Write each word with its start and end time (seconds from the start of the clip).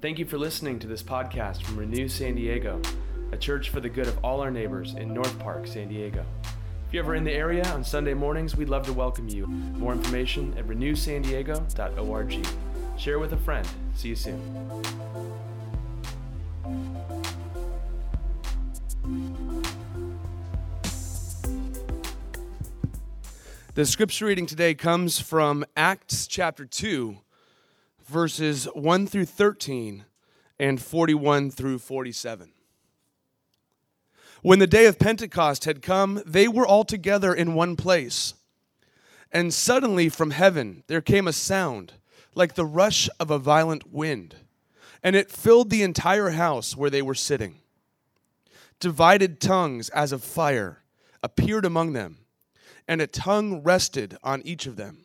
Thank 0.00 0.18
you 0.18 0.24
for 0.24 0.38
listening 0.38 0.78
to 0.78 0.86
this 0.86 1.02
podcast 1.02 1.62
from 1.62 1.76
Renew 1.76 2.08
San 2.08 2.34
Diego, 2.34 2.80
a 3.32 3.36
church 3.36 3.68
for 3.68 3.80
the 3.80 3.88
good 3.90 4.06
of 4.06 4.16
all 4.24 4.40
our 4.40 4.50
neighbors 4.50 4.94
in 4.94 5.12
North 5.12 5.38
Park, 5.38 5.66
San 5.66 5.88
Diego. 5.88 6.24
If 6.86 6.94
you're 6.94 7.04
ever 7.04 7.16
in 7.16 7.24
the 7.24 7.34
area 7.34 7.62
on 7.74 7.84
Sunday 7.84 8.14
mornings, 8.14 8.56
we'd 8.56 8.70
love 8.70 8.86
to 8.86 8.94
welcome 8.94 9.28
you. 9.28 9.46
More 9.46 9.92
information 9.92 10.56
at 10.56 10.66
renewsandiego.org. 10.66 12.46
Share 12.96 13.18
with 13.18 13.34
a 13.34 13.36
friend. 13.36 13.68
See 13.94 14.08
you 14.08 14.16
soon. 14.16 14.40
The 23.74 23.84
scripture 23.84 24.24
reading 24.24 24.46
today 24.46 24.72
comes 24.72 25.18
from 25.18 25.62
Acts 25.76 26.26
chapter 26.26 26.64
2, 26.64 27.18
verses 28.10 28.64
1 28.74 29.06
through 29.06 29.24
13 29.24 30.04
and 30.58 30.82
41 30.82 31.48
through 31.52 31.78
47. 31.78 32.50
When 34.42 34.58
the 34.58 34.66
day 34.66 34.86
of 34.86 34.98
Pentecost 34.98 35.64
had 35.64 35.80
come, 35.80 36.20
they 36.26 36.48
were 36.48 36.66
all 36.66 36.84
together 36.84 37.32
in 37.32 37.54
one 37.54 37.76
place. 37.76 38.34
And 39.30 39.54
suddenly 39.54 40.08
from 40.08 40.32
heaven 40.32 40.82
there 40.88 41.00
came 41.00 41.28
a 41.28 41.32
sound 41.32 41.92
like 42.34 42.56
the 42.56 42.66
rush 42.66 43.08
of 43.20 43.30
a 43.30 43.38
violent 43.38 43.92
wind, 43.92 44.34
and 45.04 45.14
it 45.14 45.30
filled 45.30 45.70
the 45.70 45.84
entire 45.84 46.30
house 46.30 46.76
where 46.76 46.90
they 46.90 47.02
were 47.02 47.14
sitting. 47.14 47.60
Divided 48.80 49.40
tongues 49.40 49.88
as 49.90 50.10
of 50.10 50.24
fire 50.24 50.82
appeared 51.22 51.64
among 51.64 51.92
them, 51.92 52.18
and 52.88 53.00
a 53.00 53.06
tongue 53.06 53.62
rested 53.62 54.16
on 54.24 54.42
each 54.42 54.66
of 54.66 54.74
them. 54.74 55.04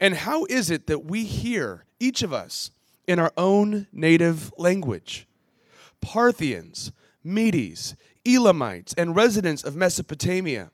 And 0.00 0.14
how 0.14 0.44
is 0.46 0.70
it 0.70 0.86
that 0.86 1.04
we 1.04 1.24
hear, 1.24 1.84
each 2.00 2.22
of 2.22 2.32
us, 2.32 2.70
in 3.06 3.18
our 3.18 3.32
own 3.36 3.86
native 3.92 4.52
language? 4.56 5.26
Parthians, 6.00 6.92
Medes, 7.22 7.96
Elamites, 8.26 8.94
and 8.96 9.16
residents 9.16 9.64
of 9.64 9.76
Mesopotamia, 9.76 10.70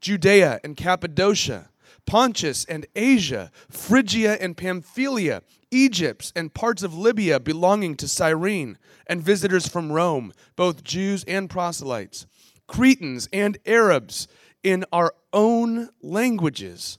Judea 0.00 0.60
and 0.62 0.76
Cappadocia, 0.76 1.70
Pontus 2.06 2.64
and 2.64 2.86
Asia, 2.94 3.50
Phrygia 3.68 4.38
and 4.40 4.56
Pamphylia, 4.56 5.42
Egypt 5.70 6.32
and 6.34 6.54
parts 6.54 6.82
of 6.82 6.96
Libya 6.96 7.38
belonging 7.38 7.96
to 7.96 8.08
Cyrene, 8.08 8.78
and 9.06 9.22
visitors 9.22 9.68
from 9.68 9.92
Rome, 9.92 10.32
both 10.56 10.84
Jews 10.84 11.24
and 11.24 11.50
proselytes, 11.50 12.26
Cretans 12.66 13.28
and 13.32 13.58
Arabs, 13.66 14.28
in 14.62 14.84
our 14.92 15.14
own 15.32 15.90
languages 16.02 16.98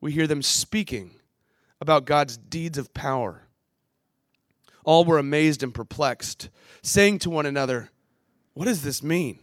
we 0.00 0.12
hear 0.12 0.26
them 0.26 0.42
speaking 0.42 1.12
about 1.80 2.04
God's 2.04 2.36
deeds 2.36 2.78
of 2.78 2.94
power. 2.94 3.42
All 4.84 5.04
were 5.04 5.18
amazed 5.18 5.62
and 5.62 5.74
perplexed, 5.74 6.48
saying 6.82 7.18
to 7.20 7.30
one 7.30 7.46
another, 7.46 7.90
What 8.54 8.66
does 8.66 8.82
this 8.82 9.02
mean? 9.02 9.38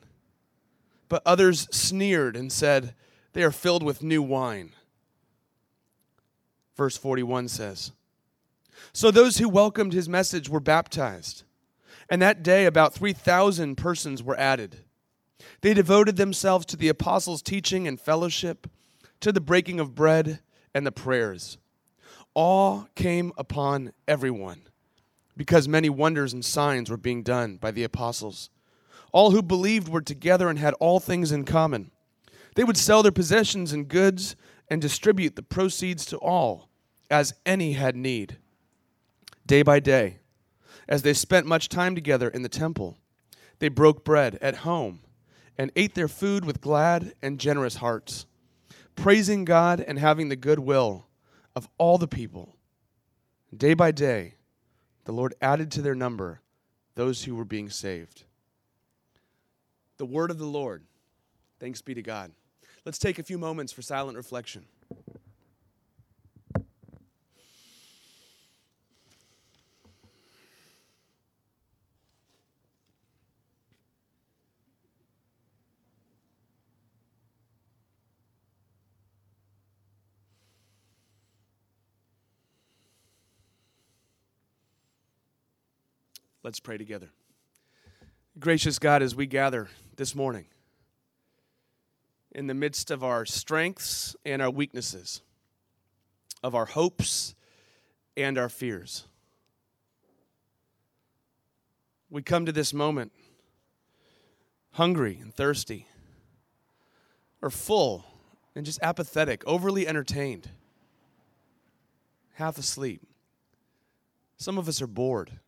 But 1.07 1.21
others 1.25 1.67
sneered 1.71 2.35
and 2.35 2.51
said, 2.51 2.95
They 3.33 3.43
are 3.43 3.51
filled 3.51 3.83
with 3.83 4.03
new 4.03 4.21
wine. 4.21 4.71
Verse 6.75 6.97
41 6.97 7.47
says, 7.47 7.91
So 8.91 9.11
those 9.11 9.37
who 9.37 9.47
welcomed 9.47 9.93
his 9.93 10.09
message 10.09 10.49
were 10.49 10.59
baptized, 10.59 11.43
and 12.09 12.21
that 12.21 12.43
day 12.43 12.65
about 12.65 12.93
3,000 12.93 13.75
persons 13.75 14.21
were 14.21 14.37
added. 14.39 14.77
They 15.61 15.73
devoted 15.73 16.17
themselves 16.17 16.65
to 16.67 16.77
the 16.77 16.89
apostles' 16.89 17.41
teaching 17.41 17.87
and 17.87 17.99
fellowship, 17.99 18.67
to 19.21 19.31
the 19.31 19.41
breaking 19.41 19.79
of 19.79 19.95
bread 19.95 20.39
and 20.75 20.85
the 20.85 20.91
prayers. 20.91 21.57
Awe 22.35 22.83
came 22.95 23.31
upon 23.37 23.93
everyone 24.07 24.61
because 25.37 25.67
many 25.67 25.89
wonders 25.89 26.33
and 26.33 26.43
signs 26.43 26.89
were 26.89 26.97
being 26.97 27.23
done 27.23 27.55
by 27.55 27.71
the 27.71 27.83
apostles. 27.83 28.49
All 29.13 29.31
who 29.31 29.41
believed 29.41 29.87
were 29.87 30.01
together 30.01 30.49
and 30.49 30.59
had 30.59 30.73
all 30.75 30.99
things 30.99 31.31
in 31.31 31.45
common. 31.45 31.91
They 32.55 32.65
would 32.65 32.77
sell 32.77 33.01
their 33.01 33.11
possessions 33.13 33.71
and 33.71 33.87
goods 33.87 34.35
and 34.67 34.81
distribute 34.81 35.37
the 35.37 35.43
proceeds 35.43 36.05
to 36.07 36.17
all 36.17 36.69
as 37.09 37.33
any 37.45 37.73
had 37.73 37.95
need. 37.95 38.37
Day 39.45 39.61
by 39.61 39.79
day, 39.79 40.19
as 40.87 41.03
they 41.03 41.13
spent 41.13 41.45
much 41.45 41.69
time 41.69 41.95
together 41.95 42.27
in 42.27 42.41
the 42.41 42.49
temple, 42.49 42.97
they 43.59 43.69
broke 43.69 44.03
bread 44.03 44.37
at 44.41 44.57
home 44.57 44.99
and 45.57 45.71
ate 45.77 45.95
their 45.95 46.09
food 46.09 46.43
with 46.43 46.59
glad 46.59 47.13
and 47.21 47.39
generous 47.39 47.75
hearts 47.75 48.25
praising 48.95 49.45
God 49.45 49.79
and 49.79 49.99
having 49.99 50.29
the 50.29 50.35
goodwill 50.35 51.07
of 51.55 51.67
all 51.77 51.97
the 51.97 52.07
people. 52.07 52.55
Day 53.55 53.73
by 53.73 53.91
day, 53.91 54.35
the 55.05 55.11
Lord 55.11 55.33
added 55.41 55.71
to 55.71 55.81
their 55.81 55.95
number 55.95 56.41
those 56.95 57.23
who 57.23 57.35
were 57.35 57.45
being 57.45 57.69
saved. 57.69 58.23
The 59.97 60.05
word 60.05 60.31
of 60.31 60.37
the 60.37 60.45
Lord. 60.45 60.83
Thanks 61.59 61.81
be 61.81 61.93
to 61.93 62.01
God. 62.01 62.31
Let's 62.85 62.97
take 62.97 63.17
a 63.17 63.23
few 63.23 63.37
moments 63.37 63.71
for 63.71 63.81
silent 63.81 64.17
reflection. 64.17 64.65
Let's 86.45 86.59
pray 86.59 86.77
together. 86.77 87.09
Gracious 88.37 88.77
God, 88.77 89.01
as 89.01 89.15
we 89.15 89.25
gather 89.25 89.67
this 89.95 90.13
morning, 90.13 90.45
in 92.33 92.45
the 92.45 92.53
midst 92.53 92.91
of 92.91 93.03
our 93.03 93.25
strengths 93.25 94.15
and 94.23 94.43
our 94.43 94.51
weaknesses, 94.51 95.23
of 96.43 96.53
our 96.53 96.67
hopes 96.67 97.33
and 98.15 98.37
our 98.37 98.47
fears, 98.47 99.07
we 102.11 102.21
come 102.21 102.45
to 102.45 102.51
this 102.51 102.75
moment 102.75 103.11
hungry 104.73 105.17
and 105.19 105.33
thirsty, 105.33 105.87
or 107.41 107.49
full 107.49 108.05
and 108.55 108.67
just 108.67 108.77
apathetic, 108.83 109.43
overly 109.47 109.87
entertained, 109.87 110.51
half 112.33 112.59
asleep. 112.59 113.01
Some 114.37 114.59
of 114.59 114.67
us 114.67 114.79
are 114.79 114.85
bored. 114.85 115.39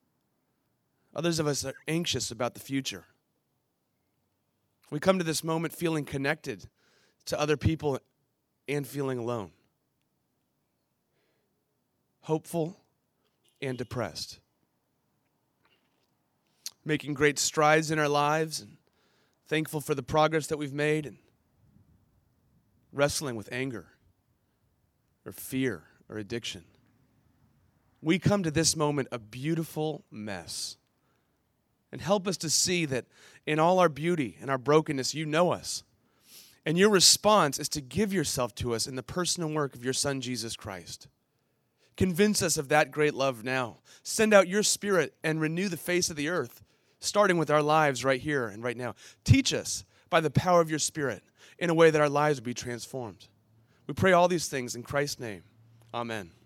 Others 1.18 1.40
of 1.40 1.48
us 1.48 1.66
are 1.66 1.74
anxious 1.88 2.30
about 2.30 2.54
the 2.54 2.60
future. 2.60 3.06
We 4.92 5.00
come 5.00 5.18
to 5.18 5.24
this 5.24 5.44
moment 5.44 5.74
feeling 5.74 6.06
connected 6.06 6.70
to 7.26 7.40
other 7.40 7.58
people 7.58 8.00
and 8.68 8.86
feeling 8.86 9.18
alone, 9.18 9.50
hopeful 12.22 12.78
and 13.62 13.80
depressed, 13.80 14.40
making 16.86 17.16
great 17.16 17.40
strides 17.40 17.90
in 17.90 17.98
our 17.98 18.08
lives 18.08 18.62
and 18.62 18.78
thankful 19.48 19.82
for 19.82 19.96
the 19.96 20.04
progress 20.04 20.46
that 20.48 20.58
we've 20.58 20.74
made 20.74 21.08
and 21.08 21.18
wrestling 22.94 23.36
with 23.36 23.50
anger 23.52 23.88
or 25.26 25.32
fear 25.32 25.84
or 26.10 26.18
addiction. 26.20 26.64
We 28.04 28.20
come 28.20 28.44
to 28.44 28.52
this 28.52 28.76
moment 28.76 29.08
a 29.12 29.18
beautiful 29.18 30.06
mess 30.12 30.78
and 31.92 32.02
help 32.02 32.28
us 32.28 32.38
to 32.38 32.50
see 32.50 32.86
that 32.86 33.06
in 33.46 33.60
all 33.60 33.80
our 33.80 33.90
beauty 33.90 34.38
and 34.42 34.52
our 34.52 34.58
brokenness, 34.58 35.16
you 35.16 35.26
know 35.26 35.52
us. 35.52 35.84
And 36.66 36.78
your 36.78 36.90
response 36.90 37.60
is 37.60 37.70
to 37.70 37.82
give 37.82 38.12
yourself 38.12 38.54
to 38.56 38.74
us 38.74 38.88
in 38.88 38.96
the 38.96 39.04
personal 39.04 39.50
work 39.50 39.74
of 39.74 39.86
your 39.86 39.94
Son, 39.94 40.20
Jesus 40.20 40.56
Christ. 40.56 41.08
Convince 41.96 42.42
us 42.42 42.58
of 42.58 42.70
that 42.70 42.92
great 42.92 43.14
love 43.14 43.44
now. 43.44 43.78
Send 44.04 44.34
out 44.34 44.48
your 44.48 44.64
Spirit 44.64 45.14
and 45.24 45.40
renew 45.40 45.70
the 45.70 45.78
face 45.78 46.10
of 46.10 46.16
the 46.16 46.30
earth, 46.30 46.62
starting 47.00 47.38
with 47.38 47.50
our 47.50 47.64
lives 47.64 48.04
right 48.04 48.20
here 48.20 48.48
and 48.48 48.64
right 48.64 48.78
now. 48.78 48.96
Teach 49.24 49.54
us 49.54 49.86
by 50.10 50.20
the 50.20 50.30
power 50.30 50.62
of 50.62 50.70
your 50.70 50.80
Spirit 50.80 51.24
in 51.58 51.70
a 51.70 51.74
way 51.74 51.90
that 51.90 52.02
our 52.02 52.10
lives 52.10 52.40
will 52.40 52.46
be 52.46 52.54
transformed. 52.54 53.28
We 53.88 53.94
pray 53.94 54.12
all 54.12 54.28
these 54.28 54.48
things 54.48 54.76
in 54.76 54.84
Christ's 54.84 55.20
name. 55.20 55.44
Amen. 55.94 56.37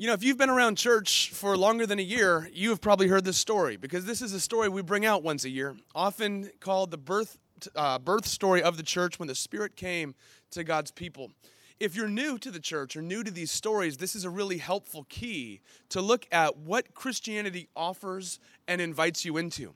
You 0.00 0.06
know, 0.06 0.14
if 0.14 0.24
you've 0.24 0.38
been 0.38 0.48
around 0.48 0.78
church 0.78 1.28
for 1.28 1.58
longer 1.58 1.86
than 1.86 1.98
a 1.98 2.02
year, 2.02 2.48
you 2.54 2.70
have 2.70 2.80
probably 2.80 3.06
heard 3.08 3.22
this 3.22 3.36
story 3.36 3.76
because 3.76 4.06
this 4.06 4.22
is 4.22 4.32
a 4.32 4.40
story 4.40 4.70
we 4.70 4.80
bring 4.80 5.04
out 5.04 5.22
once 5.22 5.44
a 5.44 5.50
year, 5.50 5.76
often 5.94 6.50
called 6.58 6.90
the 6.90 6.96
birth, 6.96 7.36
uh, 7.76 7.98
birth 7.98 8.24
story 8.24 8.62
of 8.62 8.78
the 8.78 8.82
church 8.82 9.18
when 9.18 9.28
the 9.28 9.34
Spirit 9.34 9.76
came 9.76 10.14
to 10.52 10.64
God's 10.64 10.90
people. 10.90 11.32
If 11.78 11.94
you're 11.94 12.08
new 12.08 12.38
to 12.38 12.50
the 12.50 12.60
church 12.60 12.96
or 12.96 13.02
new 13.02 13.22
to 13.22 13.30
these 13.30 13.50
stories, 13.50 13.98
this 13.98 14.16
is 14.16 14.24
a 14.24 14.30
really 14.30 14.56
helpful 14.56 15.04
key 15.10 15.60
to 15.90 16.00
look 16.00 16.26
at 16.32 16.56
what 16.56 16.94
Christianity 16.94 17.68
offers 17.76 18.40
and 18.66 18.80
invites 18.80 19.26
you 19.26 19.36
into. 19.36 19.74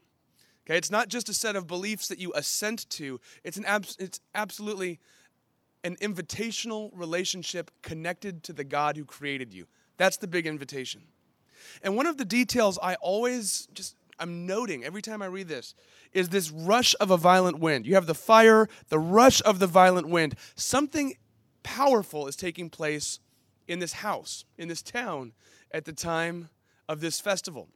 Okay, 0.67 0.79
it's 0.79 0.91
not 0.91 1.09
just 1.09 1.29
a 1.29 1.35
set 1.35 1.55
of 1.55 1.67
beliefs 1.67 2.09
that 2.09 2.19
you 2.19 2.32
assent 2.35 2.88
to, 2.88 3.20
it's, 3.44 3.59
an 3.59 3.67
abs- 3.67 3.99
it's 4.00 4.20
absolutely 4.35 5.00
an 5.85 5.97
invitational 5.97 6.91
relationship 6.94 7.70
connected 7.82 8.43
to 8.44 8.55
the 8.55 8.65
God 8.65 8.97
who 8.97 9.05
created 9.05 9.53
you. 9.53 9.67
That's 9.96 10.17
the 10.17 10.26
big 10.26 10.46
invitation. 10.46 11.02
And 11.82 11.96
one 11.96 12.06
of 12.06 12.17
the 12.17 12.25
details 12.25 12.79
I 12.82 12.94
always 12.96 13.69
just 13.75 13.96
I'm 14.19 14.46
noting 14.46 14.85
every 14.85 15.02
time 15.02 15.23
I 15.23 15.26
read 15.26 15.49
this 15.49 15.75
is 16.12 16.29
this 16.29 16.50
rush 16.50 16.94
of 17.00 17.11
a 17.11 17.17
violent 17.17 17.58
wind. 17.58 17.87
You 17.87 17.94
have 17.94 18.06
the 18.06 18.14
fire, 18.14 18.69
the 18.88 18.99
rush 18.99 19.43
of 19.43 19.58
the 19.58 19.67
violent 19.67 20.08
wind. 20.08 20.37
Something 20.55 21.17
powerful 21.62 22.29
is 22.29 22.37
taking 22.37 22.70
place 22.70 23.19
in 23.67 23.81
this 23.81 23.94
house, 23.94 24.44
in 24.56 24.69
this 24.69 24.82
town 24.82 25.32
at 25.73 25.85
the 25.85 25.93
time 25.93 26.50
of 26.88 27.00
this 27.00 27.20
festival. 27.20 27.69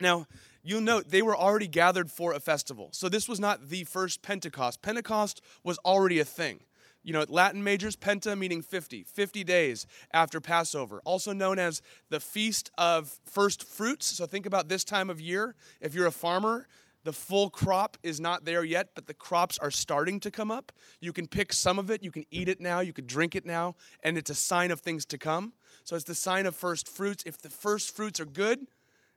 Now, 0.00 0.26
you'll 0.62 0.80
note 0.80 1.10
they 1.10 1.22
were 1.22 1.36
already 1.36 1.66
gathered 1.66 2.10
for 2.10 2.32
a 2.32 2.40
festival. 2.40 2.90
So 2.92 3.08
this 3.08 3.28
was 3.28 3.40
not 3.40 3.68
the 3.68 3.84
first 3.84 4.22
Pentecost. 4.22 4.82
Pentecost 4.82 5.40
was 5.64 5.78
already 5.78 6.20
a 6.20 6.24
thing. 6.24 6.60
You 7.02 7.12
know, 7.12 7.24
Latin 7.28 7.64
majors, 7.64 7.96
Penta 7.96 8.38
meaning 8.38 8.62
50, 8.62 9.04
50 9.04 9.44
days 9.44 9.86
after 10.12 10.40
Passover, 10.40 11.00
also 11.04 11.32
known 11.32 11.58
as 11.58 11.82
the 12.10 12.20
Feast 12.20 12.70
of 12.78 13.18
First 13.24 13.64
Fruits. 13.64 14.06
So 14.06 14.26
think 14.26 14.46
about 14.46 14.68
this 14.68 14.84
time 14.84 15.10
of 15.10 15.20
year. 15.20 15.56
If 15.80 15.94
you're 15.94 16.06
a 16.06 16.12
farmer, 16.12 16.68
the 17.04 17.12
full 17.12 17.50
crop 17.50 17.96
is 18.04 18.20
not 18.20 18.44
there 18.44 18.62
yet, 18.62 18.90
but 18.94 19.06
the 19.06 19.14
crops 19.14 19.58
are 19.58 19.70
starting 19.72 20.20
to 20.20 20.30
come 20.30 20.52
up. 20.52 20.70
You 21.00 21.12
can 21.12 21.26
pick 21.26 21.52
some 21.52 21.78
of 21.78 21.90
it, 21.90 22.04
you 22.04 22.12
can 22.12 22.24
eat 22.30 22.48
it 22.48 22.60
now, 22.60 22.78
you 22.78 22.92
can 22.92 23.06
drink 23.06 23.34
it 23.34 23.44
now, 23.44 23.74
and 24.04 24.16
it's 24.16 24.30
a 24.30 24.34
sign 24.34 24.70
of 24.70 24.80
things 24.80 25.04
to 25.06 25.18
come. 25.18 25.54
So 25.82 25.96
it's 25.96 26.04
the 26.04 26.14
sign 26.14 26.46
of 26.46 26.54
first 26.54 26.88
fruits. 26.88 27.24
If 27.26 27.38
the 27.38 27.50
first 27.50 27.96
fruits 27.96 28.20
are 28.20 28.24
good, 28.24 28.68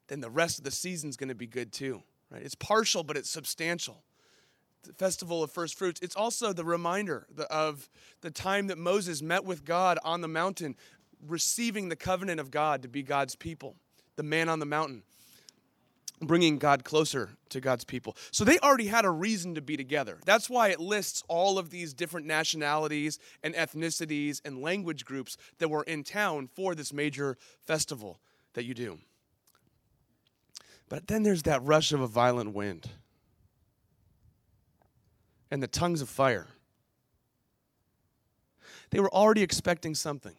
then 0.07 0.21
the 0.21 0.29
rest 0.31 0.57
of 0.57 0.63
the 0.63 0.71
season's 0.71 1.17
going 1.17 1.29
to 1.29 1.35
be 1.35 1.47
good 1.47 1.71
too, 1.71 2.01
right? 2.31 2.41
It's 2.41 2.55
partial, 2.55 3.03
but 3.03 3.17
it's 3.17 3.29
substantial 3.29 4.04
festival 4.97 5.43
of 5.43 5.51
first 5.51 5.77
fruits, 5.77 5.99
it's 6.01 6.15
also 6.15 6.53
the 6.53 6.65
reminder 6.65 7.27
of 7.49 7.89
the 8.21 8.31
time 8.31 8.67
that 8.67 8.77
Moses 8.77 9.21
met 9.21 9.45
with 9.45 9.65
God 9.65 9.99
on 10.03 10.21
the 10.21 10.27
mountain, 10.27 10.75
receiving 11.25 11.89
the 11.89 11.95
covenant 11.95 12.39
of 12.39 12.51
God 12.51 12.81
to 12.81 12.87
be 12.87 13.03
God's 13.03 13.35
people, 13.35 13.75
the 14.15 14.23
man 14.23 14.49
on 14.49 14.59
the 14.59 14.65
mountain, 14.65 15.03
bringing 16.21 16.57
God 16.57 16.83
closer 16.83 17.31
to 17.49 17.59
God's 17.59 17.83
people. 17.83 18.15
So 18.31 18.43
they 18.43 18.59
already 18.59 18.87
had 18.87 19.05
a 19.05 19.09
reason 19.09 19.55
to 19.55 19.61
be 19.61 19.77
together. 19.77 20.19
That's 20.25 20.49
why 20.49 20.69
it 20.69 20.79
lists 20.79 21.23
all 21.27 21.57
of 21.57 21.69
these 21.69 21.93
different 21.93 22.25
nationalities 22.25 23.19
and 23.43 23.53
ethnicities 23.55 24.41
and 24.45 24.61
language 24.61 25.05
groups 25.05 25.37
that 25.59 25.69
were 25.69 25.83
in 25.83 26.03
town 26.03 26.49
for 26.55 26.75
this 26.75 26.93
major 26.93 27.37
festival 27.61 28.19
that 28.53 28.65
you 28.65 28.73
do. 28.73 28.99
But 30.87 31.07
then 31.07 31.23
there's 31.23 31.43
that 31.43 31.63
rush 31.63 31.91
of 31.91 32.01
a 32.01 32.07
violent 32.07 32.53
wind 32.53 32.89
and 35.51 35.61
the 35.61 35.67
tongues 35.67 36.01
of 36.01 36.09
fire. 36.09 36.47
They 38.89 38.99
were 38.99 39.13
already 39.13 39.41
expecting 39.41 39.95
something. 39.95 40.35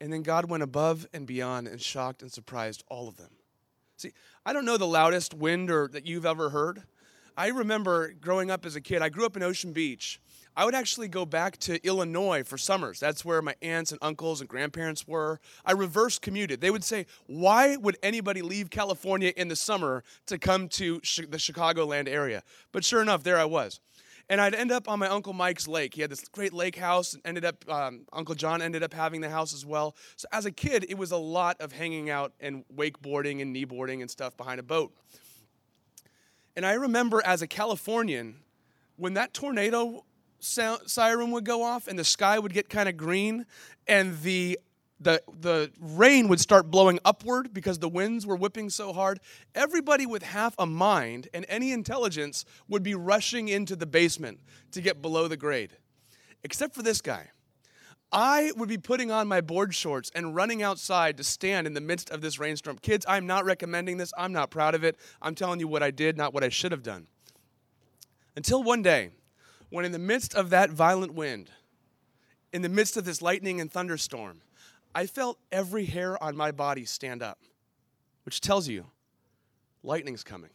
And 0.00 0.12
then 0.12 0.22
God 0.22 0.50
went 0.50 0.62
above 0.62 1.06
and 1.12 1.26
beyond 1.26 1.68
and 1.68 1.80
shocked 1.80 2.22
and 2.22 2.32
surprised 2.32 2.82
all 2.88 3.08
of 3.08 3.16
them. 3.16 3.30
See, 3.96 4.12
I 4.44 4.52
don't 4.52 4.64
know 4.64 4.76
the 4.76 4.86
loudest 4.86 5.32
wind 5.32 5.70
or 5.70 5.86
that 5.88 6.06
you've 6.06 6.26
ever 6.26 6.50
heard. 6.50 6.82
I 7.36 7.48
remember 7.48 8.12
growing 8.12 8.50
up 8.50 8.66
as 8.66 8.74
a 8.74 8.80
kid, 8.80 9.00
I 9.00 9.08
grew 9.08 9.24
up 9.24 9.36
in 9.36 9.42
Ocean 9.42 9.72
Beach, 9.72 10.20
I 10.54 10.66
would 10.66 10.74
actually 10.74 11.08
go 11.08 11.24
back 11.24 11.56
to 11.58 11.84
Illinois 11.86 12.42
for 12.44 12.58
summers. 12.58 13.00
That's 13.00 13.24
where 13.24 13.40
my 13.40 13.54
aunts 13.62 13.90
and 13.90 13.98
uncles 14.02 14.40
and 14.40 14.48
grandparents 14.48 15.08
were. 15.08 15.40
I 15.64 15.72
reverse 15.72 16.18
commuted. 16.18 16.60
They 16.60 16.70
would 16.70 16.84
say, 16.84 17.06
Why 17.26 17.76
would 17.76 17.96
anybody 18.02 18.42
leave 18.42 18.68
California 18.68 19.32
in 19.34 19.48
the 19.48 19.56
summer 19.56 20.04
to 20.26 20.38
come 20.38 20.68
to 20.70 20.96
the 20.96 21.38
Chicagoland 21.38 22.06
area? 22.06 22.42
But 22.70 22.84
sure 22.84 23.00
enough, 23.00 23.22
there 23.22 23.38
I 23.38 23.46
was. 23.46 23.80
And 24.28 24.40
I'd 24.40 24.54
end 24.54 24.70
up 24.70 24.88
on 24.88 24.98
my 24.98 25.08
Uncle 25.08 25.32
Mike's 25.32 25.66
lake. 25.66 25.94
He 25.94 26.00
had 26.02 26.10
this 26.10 26.26
great 26.28 26.52
lake 26.52 26.76
house, 26.76 27.14
and 27.14 27.22
ended 27.24 27.44
up, 27.44 27.68
um, 27.68 28.02
Uncle 28.12 28.34
John 28.34 28.62
ended 28.62 28.82
up 28.82 28.94
having 28.94 29.20
the 29.20 29.30
house 29.30 29.52
as 29.52 29.66
well. 29.66 29.96
So 30.16 30.28
as 30.32 30.46
a 30.46 30.50
kid, 30.50 30.86
it 30.88 30.96
was 30.96 31.10
a 31.10 31.16
lot 31.16 31.60
of 31.60 31.72
hanging 31.72 32.08
out 32.08 32.32
and 32.40 32.64
wakeboarding 32.74 33.42
and 33.42 33.54
kneeboarding 33.54 34.00
and 34.00 34.10
stuff 34.10 34.36
behind 34.36 34.60
a 34.60 34.62
boat. 34.62 34.92
And 36.54 36.66
I 36.66 36.74
remember 36.74 37.22
as 37.24 37.42
a 37.42 37.46
Californian, 37.46 38.36
when 38.96 39.14
that 39.14 39.34
tornado 39.34 40.04
sound, 40.42 40.82
siren 40.86 41.30
would 41.30 41.44
go 41.44 41.62
off 41.62 41.88
and 41.88 41.98
the 41.98 42.04
sky 42.04 42.38
would 42.38 42.52
get 42.52 42.68
kind 42.68 42.88
of 42.88 42.96
green 42.96 43.46
and 43.86 44.18
the 44.20 44.58
the 45.00 45.22
the 45.40 45.70
rain 45.80 46.28
would 46.28 46.40
start 46.40 46.70
blowing 46.70 46.98
upward 47.04 47.52
because 47.52 47.78
the 47.78 47.88
winds 47.88 48.24
were 48.24 48.36
whipping 48.36 48.70
so 48.70 48.92
hard 48.92 49.18
everybody 49.54 50.06
with 50.06 50.22
half 50.22 50.54
a 50.58 50.66
mind 50.66 51.28
and 51.34 51.44
any 51.48 51.72
intelligence 51.72 52.44
would 52.68 52.82
be 52.82 52.94
rushing 52.94 53.48
into 53.48 53.74
the 53.74 53.86
basement 53.86 54.38
to 54.70 54.80
get 54.80 55.02
below 55.02 55.26
the 55.26 55.36
grade 55.36 55.72
except 56.44 56.74
for 56.74 56.82
this 56.82 57.00
guy 57.00 57.30
I 58.12 58.52
would 58.56 58.68
be 58.68 58.76
putting 58.76 59.10
on 59.10 59.26
my 59.26 59.40
board 59.40 59.74
shorts 59.74 60.10
and 60.14 60.36
running 60.36 60.62
outside 60.62 61.16
to 61.16 61.24
stand 61.24 61.66
in 61.66 61.72
the 61.72 61.80
midst 61.80 62.10
of 62.10 62.20
this 62.20 62.38
rainstorm. 62.38 62.76
Kids, 62.76 63.06
I'm 63.08 63.26
not 63.26 63.46
recommending 63.46 63.96
this. 63.96 64.12
I'm 64.18 64.34
not 64.34 64.50
proud 64.50 64.74
of 64.74 64.84
it. 64.84 64.98
I'm 65.22 65.34
telling 65.34 65.60
you 65.60 65.66
what 65.66 65.82
I 65.82 65.90
did, 65.90 66.18
not 66.18 66.34
what 66.34 66.44
I 66.44 66.50
should 66.50 66.72
have 66.72 66.82
done. 66.82 67.06
Until 68.36 68.62
one 68.62 68.82
day, 68.82 69.12
when 69.72 69.86
in 69.86 69.92
the 69.92 69.98
midst 69.98 70.34
of 70.34 70.50
that 70.50 70.68
violent 70.68 71.14
wind, 71.14 71.50
in 72.52 72.60
the 72.60 72.68
midst 72.68 72.98
of 72.98 73.06
this 73.06 73.22
lightning 73.22 73.58
and 73.58 73.72
thunderstorm, 73.72 74.42
I 74.94 75.06
felt 75.06 75.38
every 75.50 75.86
hair 75.86 76.22
on 76.22 76.36
my 76.36 76.52
body 76.52 76.84
stand 76.84 77.22
up, 77.22 77.38
which 78.24 78.42
tells 78.42 78.68
you 78.68 78.84
lightning's 79.82 80.22
coming. 80.22 80.50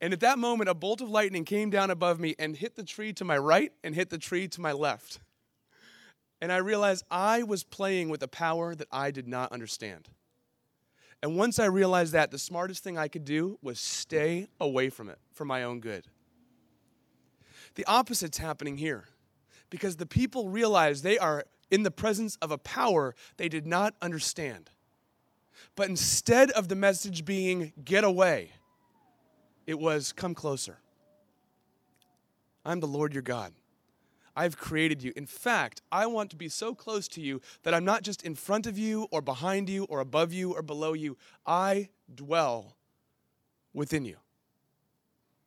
And 0.00 0.12
at 0.12 0.20
that 0.20 0.38
moment, 0.38 0.70
a 0.70 0.74
bolt 0.74 1.00
of 1.00 1.10
lightning 1.10 1.44
came 1.44 1.70
down 1.70 1.90
above 1.90 2.20
me 2.20 2.36
and 2.38 2.56
hit 2.56 2.76
the 2.76 2.84
tree 2.84 3.12
to 3.14 3.24
my 3.24 3.36
right 3.36 3.72
and 3.82 3.96
hit 3.96 4.10
the 4.10 4.18
tree 4.18 4.46
to 4.46 4.60
my 4.60 4.70
left. 4.70 5.18
And 6.40 6.52
I 6.52 6.58
realized 6.58 7.04
I 7.10 7.42
was 7.42 7.64
playing 7.64 8.10
with 8.10 8.22
a 8.22 8.28
power 8.28 8.76
that 8.76 8.88
I 8.92 9.10
did 9.10 9.26
not 9.26 9.50
understand. 9.50 10.08
And 11.20 11.36
once 11.36 11.58
I 11.58 11.66
realized 11.66 12.12
that, 12.12 12.30
the 12.30 12.38
smartest 12.38 12.84
thing 12.84 12.96
I 12.96 13.08
could 13.08 13.24
do 13.24 13.58
was 13.60 13.80
stay 13.80 14.46
away 14.60 14.88
from 14.88 15.08
it 15.08 15.18
for 15.32 15.44
my 15.44 15.64
own 15.64 15.80
good. 15.80 16.06
The 17.74 17.84
opposite's 17.86 18.38
happening 18.38 18.76
here 18.76 19.04
because 19.70 19.96
the 19.96 20.06
people 20.06 20.48
realize 20.48 21.02
they 21.02 21.18
are 21.18 21.44
in 21.70 21.82
the 21.82 21.90
presence 21.90 22.36
of 22.42 22.50
a 22.50 22.58
power 22.58 23.14
they 23.38 23.48
did 23.48 23.66
not 23.66 23.94
understand. 24.02 24.70
But 25.74 25.88
instead 25.88 26.50
of 26.50 26.68
the 26.68 26.76
message 26.76 27.24
being, 27.24 27.72
get 27.82 28.04
away, 28.04 28.52
it 29.66 29.78
was, 29.78 30.12
come 30.12 30.34
closer. 30.34 30.78
I'm 32.64 32.80
the 32.80 32.86
Lord 32.86 33.14
your 33.14 33.22
God. 33.22 33.52
I've 34.34 34.56
created 34.56 35.02
you. 35.02 35.12
In 35.16 35.26
fact, 35.26 35.82
I 35.90 36.06
want 36.06 36.30
to 36.30 36.36
be 36.36 36.48
so 36.48 36.74
close 36.74 37.06
to 37.08 37.20
you 37.20 37.40
that 37.62 37.74
I'm 37.74 37.84
not 37.84 38.02
just 38.02 38.22
in 38.22 38.34
front 38.34 38.66
of 38.66 38.78
you 38.78 39.06
or 39.10 39.20
behind 39.20 39.68
you 39.68 39.84
or 39.84 40.00
above 40.00 40.32
you 40.32 40.52
or 40.52 40.62
below 40.62 40.94
you. 40.94 41.16
I 41.46 41.90
dwell 42.14 42.76
within 43.74 44.04
you. 44.04 44.16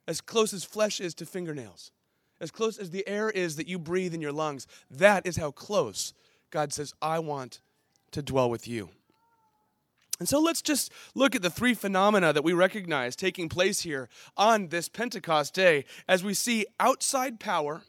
As 0.08 0.22
close 0.22 0.54
as 0.54 0.64
flesh 0.64 1.00
is 1.00 1.16
to 1.16 1.26
fingernails 1.26 1.92
as 2.40 2.52
close 2.52 2.78
as 2.78 2.92
the 2.92 3.08
air 3.08 3.30
is 3.30 3.56
that 3.56 3.68
you 3.68 3.80
breathe 3.80 4.14
in 4.14 4.22
your 4.22 4.32
lungs, 4.32 4.68
that 4.92 5.26
is 5.26 5.38
how 5.38 5.52
close 5.52 6.14
God 6.52 6.74
says, 6.74 6.94
I 7.02 7.20
want 7.20 7.60
to 8.12 8.22
dwell 8.22 8.50
with 8.50 8.68
you. 8.68 8.90
And 10.20 10.30
so 10.30 10.40
let's 10.40 10.62
just 10.62 10.92
look 11.14 11.36
at 11.36 11.42
the 11.42 11.50
three 11.50 11.74
phenomena 11.74 12.32
that 12.32 12.44
we 12.44 12.54
recognize 12.54 13.16
taking 13.16 13.50
place 13.50 13.82
here 13.82 14.08
on 14.38 14.70
this 14.70 14.88
Pentecost 14.88 15.54
day 15.54 15.84
as 16.08 16.24
we 16.24 16.34
see 16.34 16.66
outside 16.80 17.40
power, 17.40 17.82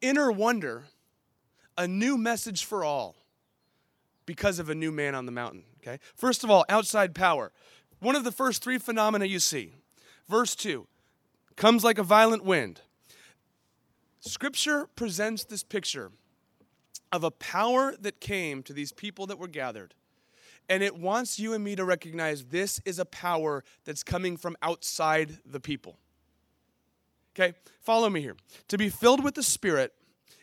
inner 0.00 0.30
wonder, 0.30 0.84
a 1.76 1.88
new 1.88 2.16
message 2.16 2.64
for 2.64 2.84
all 2.84 3.16
because 4.26 4.60
of 4.60 4.70
a 4.70 4.74
new 4.74 4.92
man 4.92 5.14
on 5.14 5.26
the 5.26 5.32
mountain. 5.32 5.64
Okay? 5.82 5.98
First 6.14 6.44
of 6.44 6.50
all, 6.50 6.64
outside 6.68 7.14
power. 7.14 7.50
One 7.98 8.14
of 8.14 8.22
the 8.22 8.32
first 8.32 8.62
three 8.62 8.78
phenomena 8.78 9.24
you 9.24 9.40
see. 9.40 9.72
Verse 10.28 10.54
2 10.54 10.86
comes 11.56 11.82
like 11.82 11.98
a 11.98 12.02
violent 12.02 12.44
wind. 12.44 12.80
Scripture 14.26 14.86
presents 14.96 15.44
this 15.44 15.62
picture 15.62 16.10
of 17.12 17.24
a 17.24 17.30
power 17.30 17.94
that 18.00 18.20
came 18.20 18.62
to 18.62 18.72
these 18.72 18.90
people 18.90 19.26
that 19.26 19.38
were 19.38 19.48
gathered. 19.48 19.92
And 20.66 20.82
it 20.82 20.96
wants 20.96 21.38
you 21.38 21.52
and 21.52 21.62
me 21.62 21.76
to 21.76 21.84
recognize 21.84 22.46
this 22.46 22.80
is 22.86 22.98
a 22.98 23.04
power 23.04 23.62
that's 23.84 24.02
coming 24.02 24.38
from 24.38 24.56
outside 24.62 25.40
the 25.44 25.60
people. 25.60 25.98
Okay, 27.38 27.52
follow 27.82 28.08
me 28.08 28.22
here. 28.22 28.36
To 28.68 28.78
be 28.78 28.88
filled 28.88 29.22
with 29.22 29.34
the 29.34 29.42
Spirit 29.42 29.92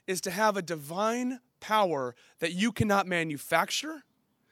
is 0.05 0.21
to 0.21 0.31
have 0.31 0.57
a 0.57 0.61
divine 0.61 1.39
power 1.59 2.13
that 2.37 2.53
you 2.53 2.71
cannot 2.71 3.07
manufacture, 3.07 4.03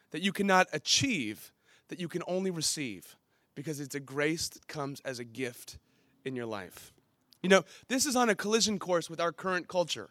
that 0.09 0.23
you 0.23 0.31
cannot 0.31 0.65
achieve, 0.73 1.53
that 1.89 1.99
you 1.99 2.07
can 2.07 2.23
only 2.27 2.49
receive 2.49 3.15
because 3.53 3.79
it's 3.79 3.93
a 3.93 3.99
grace 3.99 4.49
that 4.49 4.67
comes 4.67 5.01
as 5.01 5.19
a 5.19 5.23
gift 5.23 5.77
in 6.25 6.35
your 6.35 6.47
life. 6.47 6.93
You 7.41 7.49
know, 7.49 7.63
this 7.87 8.05
is 8.05 8.15
on 8.15 8.29
a 8.29 8.35
collision 8.35 8.79
course 8.79 9.09
with 9.09 9.21
our 9.21 9.31
current 9.31 9.67
culture. 9.67 10.09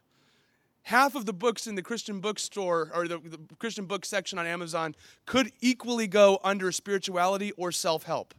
Half 0.82 1.14
of 1.14 1.26
the 1.26 1.35
books 1.35 1.66
in 1.66 1.75
the 1.75 1.82
Christian 1.82 2.20
bookstore 2.20 2.90
or 2.94 3.06
the, 3.06 3.18
the 3.18 3.38
Christian 3.58 3.85
book 3.85 4.06
section 4.06 4.38
on 4.38 4.47
Amazon 4.47 4.94
could 5.26 5.52
equally 5.61 6.06
go 6.06 6.38
under 6.42 6.73
spirituality 6.73 7.52
or 7.52 7.73
self 7.73 8.04
help. 8.04 8.32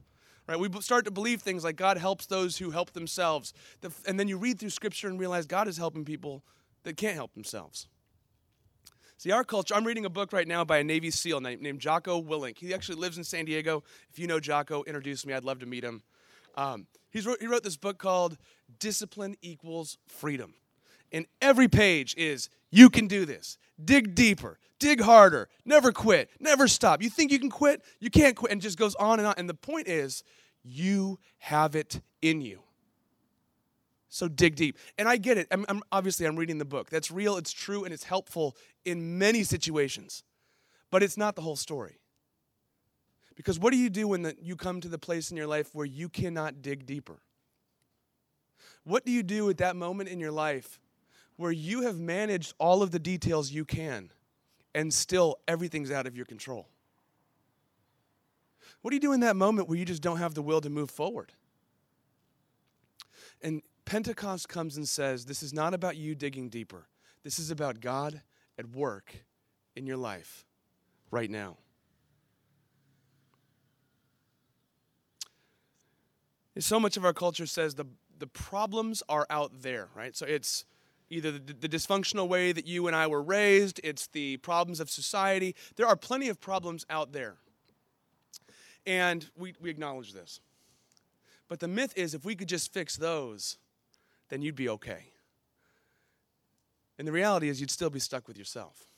Right? 0.47 0.59
We 0.59 0.67
start 0.81 1.05
to 1.05 1.11
believe 1.11 1.41
things 1.41 1.63
like 1.63 1.75
God 1.75 1.97
helps 1.97 2.25
those 2.25 2.57
who 2.57 2.71
help 2.71 2.93
themselves. 2.93 3.53
And 4.07 4.19
then 4.19 4.27
you 4.27 4.37
read 4.37 4.59
through 4.59 4.71
scripture 4.71 5.07
and 5.07 5.19
realize 5.19 5.45
God 5.45 5.67
is 5.67 5.77
helping 5.77 6.05
people 6.05 6.43
that 6.83 6.97
can't 6.97 7.13
help 7.13 7.35
themselves. 7.35 7.87
See, 9.17 9.31
our 9.31 9.43
culture, 9.43 9.75
I'm 9.75 9.85
reading 9.85 10.05
a 10.05 10.09
book 10.09 10.33
right 10.33 10.47
now 10.47 10.63
by 10.63 10.79
a 10.79 10.83
Navy 10.83 11.11
SEAL 11.11 11.41
named, 11.41 11.61
named 11.61 11.81
Jocko 11.81 12.19
Willink. 12.19 12.57
He 12.57 12.73
actually 12.73 12.97
lives 12.97 13.17
in 13.17 13.23
San 13.23 13.45
Diego. 13.45 13.83
If 14.09 14.17
you 14.17 14.25
know 14.25 14.39
Jocko, 14.39 14.83
introduce 14.85 15.23
me. 15.23 15.33
I'd 15.33 15.43
love 15.43 15.59
to 15.59 15.67
meet 15.67 15.83
him. 15.83 16.01
Um, 16.55 16.87
he's 17.09 17.25
wrote, 17.25 17.39
he 17.39 17.47
wrote 17.47 17.63
this 17.63 17.77
book 17.77 17.97
called 17.97 18.37
Discipline 18.79 19.35
Equals 19.41 19.97
Freedom. 20.07 20.53
And 21.11 21.25
every 21.41 21.67
page 21.67 22.15
is, 22.17 22.49
you 22.69 22.89
can 22.89 23.07
do 23.07 23.25
this. 23.25 23.57
Dig 23.83 24.13
deeper, 24.13 24.59
dig 24.77 25.01
harder, 25.01 25.49
never 25.65 25.91
quit, 25.91 26.29
never 26.39 26.67
stop. 26.67 27.01
You 27.01 27.09
think 27.09 27.31
you 27.31 27.39
can 27.39 27.49
quit? 27.49 27.81
You 27.99 28.09
can't 28.09 28.35
quit. 28.35 28.51
And 28.51 28.61
just 28.61 28.77
goes 28.77 28.95
on 28.95 29.19
and 29.19 29.27
on. 29.27 29.33
And 29.37 29.49
the 29.49 29.53
point 29.53 29.87
is, 29.87 30.23
you 30.63 31.19
have 31.39 31.75
it 31.75 32.01
in 32.21 32.41
you. 32.41 32.61
So 34.09 34.27
dig 34.27 34.55
deep. 34.55 34.77
And 34.97 35.07
I 35.07 35.17
get 35.17 35.37
it. 35.37 35.47
I'm, 35.51 35.65
I'm, 35.69 35.81
obviously, 35.91 36.25
I'm 36.25 36.35
reading 36.35 36.57
the 36.57 36.65
book. 36.65 36.89
That's 36.89 37.11
real, 37.11 37.37
it's 37.37 37.51
true, 37.51 37.85
and 37.85 37.93
it's 37.93 38.03
helpful 38.03 38.55
in 38.83 39.17
many 39.17 39.43
situations. 39.43 40.23
But 40.91 41.03
it's 41.03 41.17
not 41.17 41.35
the 41.35 41.41
whole 41.41 41.55
story. 41.55 41.98
Because 43.39 43.57
what 43.57 43.71
do 43.71 43.77
you 43.77 43.89
do 43.89 44.05
when 44.05 44.23
the, 44.23 44.35
you 44.41 44.57
come 44.57 44.81
to 44.81 44.89
the 44.89 44.97
place 44.97 45.31
in 45.31 45.37
your 45.37 45.47
life 45.47 45.69
where 45.73 45.85
you 45.85 46.09
cannot 46.09 46.61
dig 46.61 46.85
deeper? 46.85 47.21
What 48.83 49.05
do 49.05 49.13
you 49.13 49.23
do 49.23 49.49
at 49.49 49.59
that 49.59 49.77
moment 49.77 50.09
in 50.09 50.19
your 50.19 50.33
life 50.33 50.77
where 51.37 51.53
you 51.53 51.83
have 51.83 51.97
managed 51.97 52.53
all 52.57 52.83
of 52.83 52.91
the 52.91 52.99
details 52.99 53.49
you 53.49 53.63
can 53.63 54.11
and 54.75 54.93
still 54.93 55.37
everything's 55.47 55.89
out 55.89 56.05
of 56.05 56.17
your 56.17 56.25
control? 56.25 56.67
What 58.81 58.91
do 58.91 58.97
you 58.97 58.99
do 58.99 59.13
in 59.13 59.21
that 59.21 59.37
moment 59.37 59.69
where 59.69 59.77
you 59.77 59.85
just 59.85 60.01
don't 60.01 60.17
have 60.17 60.33
the 60.33 60.41
will 60.41 60.59
to 60.59 60.69
move 60.69 60.91
forward? 60.91 61.31
And 63.41 63.61
Pentecost 63.85 64.49
comes 64.49 64.75
and 64.75 64.85
says, 64.85 65.23
This 65.23 65.43
is 65.43 65.53
not 65.53 65.73
about 65.73 65.95
you 65.95 66.13
digging 66.13 66.49
deeper. 66.49 66.89
This 67.23 67.39
is 67.39 67.51
about 67.51 67.79
God 67.79 68.21
at 68.57 68.67
work 68.67 69.15
in 69.77 69.87
your 69.87 69.95
life 69.95 70.43
right 71.09 71.29
now. 71.29 71.55
So 76.57 76.79
much 76.79 76.97
of 76.97 77.05
our 77.05 77.13
culture 77.13 77.45
says 77.45 77.75
the, 77.75 77.85
the 78.17 78.27
problems 78.27 79.03
are 79.07 79.25
out 79.29 79.61
there, 79.61 79.89
right? 79.95 80.15
So 80.15 80.25
it's 80.25 80.65
either 81.09 81.31
the, 81.31 81.53
the, 81.53 81.69
dysfunctional 81.69 82.27
way 82.27 82.51
that 82.51 82.67
you 82.67 82.87
and 82.87 82.95
I 82.95 83.07
were 83.07 83.21
raised, 83.21 83.79
it's 83.83 84.07
the 84.07 84.37
problems 84.37 84.79
of 84.79 84.89
society. 84.89 85.55
There 85.75 85.87
are 85.87 85.95
plenty 85.95 86.27
of 86.27 86.39
problems 86.39 86.85
out 86.89 87.13
there. 87.13 87.35
And 88.85 89.29
we, 89.37 89.53
we 89.61 89.69
acknowledge 89.69 90.13
this. 90.13 90.41
But 91.47 91.59
the 91.59 91.67
myth 91.67 91.93
is 91.95 92.13
if 92.13 92.25
we 92.25 92.35
could 92.35 92.49
just 92.49 92.73
fix 92.73 92.95
those, 92.97 93.57
then 94.29 94.41
you'd 94.41 94.55
be 94.55 94.69
okay. 94.69 95.05
And 96.97 97.07
the 97.07 97.11
reality 97.11 97.47
is, 97.47 97.61
you'd 97.61 97.71
still 97.71 97.89
be 97.89 97.99
stuck 97.99 98.27
with 98.27 98.37
yourself. 98.37 98.88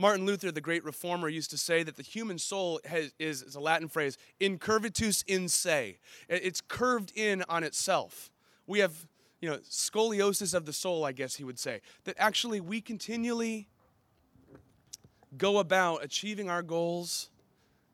Martin 0.00 0.24
Luther, 0.24 0.50
the 0.50 0.62
great 0.62 0.82
reformer, 0.82 1.28
used 1.28 1.50
to 1.50 1.58
say 1.58 1.82
that 1.82 1.96
the 1.98 2.02
human 2.02 2.38
soul 2.38 2.80
has, 2.86 3.12
is, 3.18 3.42
is 3.42 3.54
a 3.54 3.60
Latin 3.60 3.86
phrase, 3.86 4.16
incurvatus 4.40 5.22
in 5.26 5.46
se. 5.46 5.98
It's 6.26 6.62
curved 6.62 7.12
in 7.14 7.44
on 7.50 7.64
itself. 7.64 8.30
We 8.66 8.78
have, 8.78 9.06
you 9.42 9.50
know, 9.50 9.58
scoliosis 9.58 10.54
of 10.54 10.64
the 10.64 10.72
soul, 10.72 11.04
I 11.04 11.12
guess 11.12 11.34
he 11.34 11.44
would 11.44 11.58
say. 11.58 11.82
That 12.04 12.14
actually 12.18 12.62
we 12.62 12.80
continually 12.80 13.68
go 15.36 15.58
about 15.58 16.02
achieving 16.02 16.48
our 16.48 16.62
goals 16.62 17.28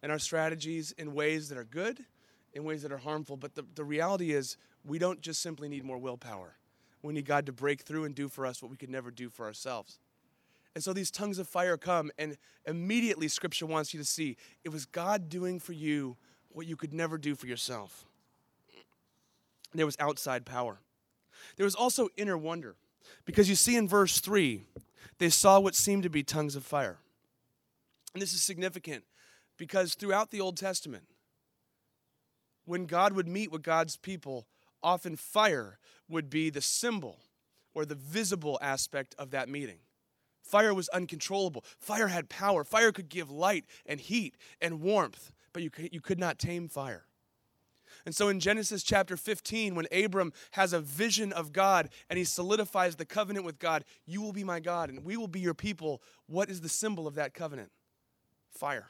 and 0.00 0.12
our 0.12 0.20
strategies 0.20 0.92
in 0.92 1.12
ways 1.12 1.48
that 1.48 1.58
are 1.58 1.64
good, 1.64 2.04
in 2.54 2.62
ways 2.62 2.82
that 2.82 2.92
are 2.92 2.98
harmful. 2.98 3.36
But 3.36 3.56
the, 3.56 3.64
the 3.74 3.82
reality 3.82 4.32
is, 4.32 4.56
we 4.84 5.00
don't 5.00 5.20
just 5.20 5.42
simply 5.42 5.68
need 5.68 5.82
more 5.82 5.98
willpower. 5.98 6.54
We 7.02 7.14
need 7.14 7.26
God 7.26 7.46
to 7.46 7.52
break 7.52 7.80
through 7.80 8.04
and 8.04 8.14
do 8.14 8.28
for 8.28 8.46
us 8.46 8.62
what 8.62 8.70
we 8.70 8.76
could 8.76 8.90
never 8.90 9.10
do 9.10 9.28
for 9.28 9.44
ourselves. 9.44 9.98
And 10.76 10.84
so 10.84 10.92
these 10.92 11.10
tongues 11.10 11.38
of 11.38 11.48
fire 11.48 11.78
come, 11.78 12.10
and 12.18 12.36
immediately 12.66 13.28
Scripture 13.28 13.64
wants 13.64 13.94
you 13.94 13.98
to 13.98 14.04
see 14.04 14.36
it 14.62 14.68
was 14.68 14.84
God 14.84 15.30
doing 15.30 15.58
for 15.58 15.72
you 15.72 16.18
what 16.50 16.66
you 16.66 16.76
could 16.76 16.92
never 16.92 17.16
do 17.16 17.34
for 17.34 17.46
yourself. 17.46 18.04
There 19.72 19.86
was 19.86 19.96
outside 19.98 20.44
power. 20.44 20.80
There 21.56 21.64
was 21.64 21.74
also 21.74 22.10
inner 22.18 22.36
wonder, 22.36 22.76
because 23.24 23.48
you 23.48 23.54
see 23.54 23.74
in 23.74 23.88
verse 23.88 24.20
3, 24.20 24.64
they 25.16 25.30
saw 25.30 25.58
what 25.58 25.74
seemed 25.74 26.02
to 26.02 26.10
be 26.10 26.22
tongues 26.22 26.54
of 26.54 26.62
fire. 26.62 26.98
And 28.12 28.20
this 28.20 28.34
is 28.34 28.42
significant 28.42 29.04
because 29.56 29.94
throughout 29.94 30.30
the 30.30 30.42
Old 30.42 30.58
Testament, 30.58 31.04
when 32.66 32.84
God 32.84 33.14
would 33.14 33.28
meet 33.28 33.50
with 33.50 33.62
God's 33.62 33.96
people, 33.96 34.46
often 34.82 35.16
fire 35.16 35.78
would 36.06 36.28
be 36.28 36.50
the 36.50 36.60
symbol 36.60 37.20
or 37.72 37.86
the 37.86 37.94
visible 37.94 38.58
aspect 38.60 39.14
of 39.18 39.30
that 39.30 39.48
meeting. 39.48 39.78
Fire 40.46 40.72
was 40.72 40.88
uncontrollable. 40.90 41.64
Fire 41.78 42.08
had 42.08 42.28
power. 42.28 42.62
Fire 42.64 42.92
could 42.92 43.08
give 43.08 43.30
light 43.30 43.64
and 43.84 44.00
heat 44.00 44.36
and 44.60 44.80
warmth, 44.80 45.32
but 45.52 45.62
you 45.62 45.70
could, 45.70 45.92
you 45.92 46.00
could 46.00 46.18
not 46.18 46.38
tame 46.38 46.68
fire. 46.68 47.06
And 48.04 48.14
so 48.14 48.28
in 48.28 48.38
Genesis 48.38 48.84
chapter 48.84 49.16
15, 49.16 49.74
when 49.74 49.86
Abram 49.90 50.32
has 50.52 50.72
a 50.72 50.80
vision 50.80 51.32
of 51.32 51.52
God 51.52 51.88
and 52.08 52.18
he 52.18 52.24
solidifies 52.24 52.94
the 52.94 53.04
covenant 53.04 53.44
with 53.44 53.58
God, 53.58 53.84
you 54.04 54.22
will 54.22 54.32
be 54.32 54.44
my 54.44 54.60
God 54.60 54.88
and 54.88 55.04
we 55.04 55.16
will 55.16 55.26
be 55.26 55.40
your 55.40 55.54
people. 55.54 56.00
What 56.26 56.48
is 56.48 56.60
the 56.60 56.68
symbol 56.68 57.08
of 57.08 57.16
that 57.16 57.34
covenant? 57.34 57.72
Fire. 58.48 58.86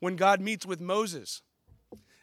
When 0.00 0.16
God 0.16 0.40
meets 0.40 0.66
with 0.66 0.80
Moses 0.80 1.42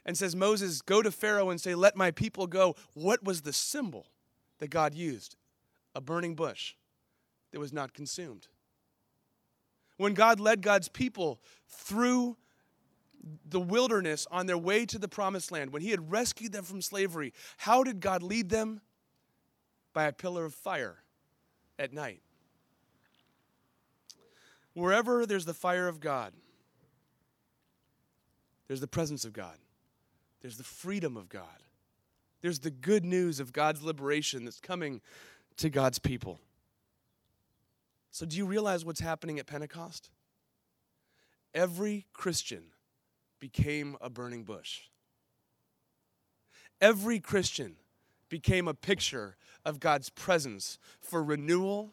and 0.06 0.18
says, 0.18 0.36
Moses, 0.36 0.82
go 0.82 1.02
to 1.02 1.12
Pharaoh 1.12 1.50
and 1.50 1.62
say, 1.62 1.74
Let 1.76 1.96
my 1.96 2.12
people 2.12 2.48
go. 2.48 2.76
What 2.94 3.24
was 3.24 3.42
the 3.42 3.54
symbol 3.54 4.08
that 4.60 4.70
God 4.70 4.94
used? 4.94 5.38
A 5.96 6.02
burning 6.02 6.36
bush 6.36 6.76
that 7.56 7.62
was 7.62 7.72
not 7.72 7.94
consumed. 7.94 8.50
When 9.96 10.14
God 10.14 10.42
led 10.42 10.62
God's 10.62 10.90
people 10.90 11.40
through 11.70 12.36
the 13.48 13.62
wilderness 13.62 14.28
on 14.30 14.46
their 14.46 14.58
way 14.58 14.86
to 14.88 15.00
the 15.00 15.08
promised 15.08 15.54
land, 15.54 15.72
when 15.72 15.82
He 15.82 15.92
had 15.92 16.12
rescued 16.12 16.52
them 16.52 16.66
from 16.66 16.82
slavery, 16.82 17.32
how 17.56 17.82
did 17.82 18.02
God 18.02 18.22
lead 18.22 18.50
them? 18.50 18.82
By 19.94 20.04
a 20.04 20.12
pillar 20.12 20.44
of 20.44 20.54
fire 20.54 20.98
at 21.80 21.94
night. 21.94 22.20
Wherever 24.74 25.26
there's 25.26 25.46
the 25.46 25.54
fire 25.54 25.88
of 25.88 26.02
God, 26.02 26.34
there's 28.68 28.82
the 28.82 28.86
presence 28.88 29.24
of 29.24 29.32
God. 29.32 29.56
There's 30.42 30.58
the 30.58 30.66
freedom 30.66 31.16
of 31.16 31.30
God. 31.30 31.64
There's 32.42 32.60
the 32.60 32.70
good 32.70 33.06
news 33.06 33.40
of 33.40 33.54
God's 33.54 33.82
liberation 33.82 34.44
that's 34.44 34.60
coming 34.60 35.00
to 35.56 35.70
God's 35.70 36.00
people. 36.00 36.42
So, 38.16 38.26
do 38.26 38.38
you 38.38 38.46
realize 38.46 38.86
what's 38.86 39.02
happening 39.02 39.40
at 39.40 39.46
Pentecost? 39.46 40.10
Every 41.54 42.06
Christian 42.14 42.68
became 43.42 43.98
a 44.00 44.10
burning 44.10 44.46
bush. 44.46 44.84
Every 46.80 47.20
Christian 47.20 47.76
became 48.30 48.70
a 48.70 48.74
picture 48.74 49.36
of 49.66 49.82
God's 49.82 50.10
presence 50.12 50.80
for 51.02 51.22
renewal, 51.22 51.92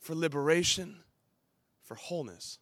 for 0.00 0.16
liberation, 0.16 0.96
for 1.84 1.94
wholeness. 1.94 2.58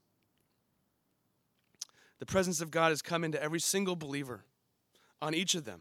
The 2.19 2.27
presence 2.27 2.61
of 2.61 2.71
God 2.71 2.91
has 2.91 3.01
come 3.01 3.25
into 3.25 3.43
every 3.43 3.61
single 3.61 3.97
believer 3.97 4.45
on 5.23 5.33
each 5.33 5.55
of 5.55 5.65
them. 5.65 5.81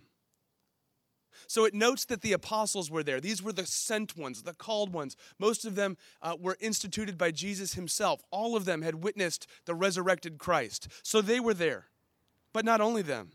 So 1.48 1.66
it 1.66 1.74
notes 1.74 2.06
that 2.06 2.22
the 2.22 2.34
apostles 2.34 2.90
were 2.90 3.04
there. 3.04 3.20
These 3.20 3.42
were 3.42 3.54
the 3.54 3.66
sent 3.66 4.18
ones, 4.18 4.44
the 4.44 4.54
called 4.54 4.94
ones. 4.94 5.16
Most 5.40 5.66
of 5.66 5.76
them 5.76 5.98
uh, 6.22 6.36
were 6.40 6.58
instituted 6.60 7.18
by 7.18 7.32
Jesus 7.32 7.74
himself. 7.74 8.24
All 8.32 8.56
of 8.56 8.66
them 8.66 8.82
had 8.82 9.04
witnessed 9.04 9.48
the 9.66 9.76
resurrected 9.76 10.38
Christ. 10.38 10.88
So 11.04 11.22
they 11.22 11.40
were 11.40 11.54
there. 11.54 11.86
But 12.54 12.66
not 12.66 12.82
only 12.82 13.02
them, 13.02 13.32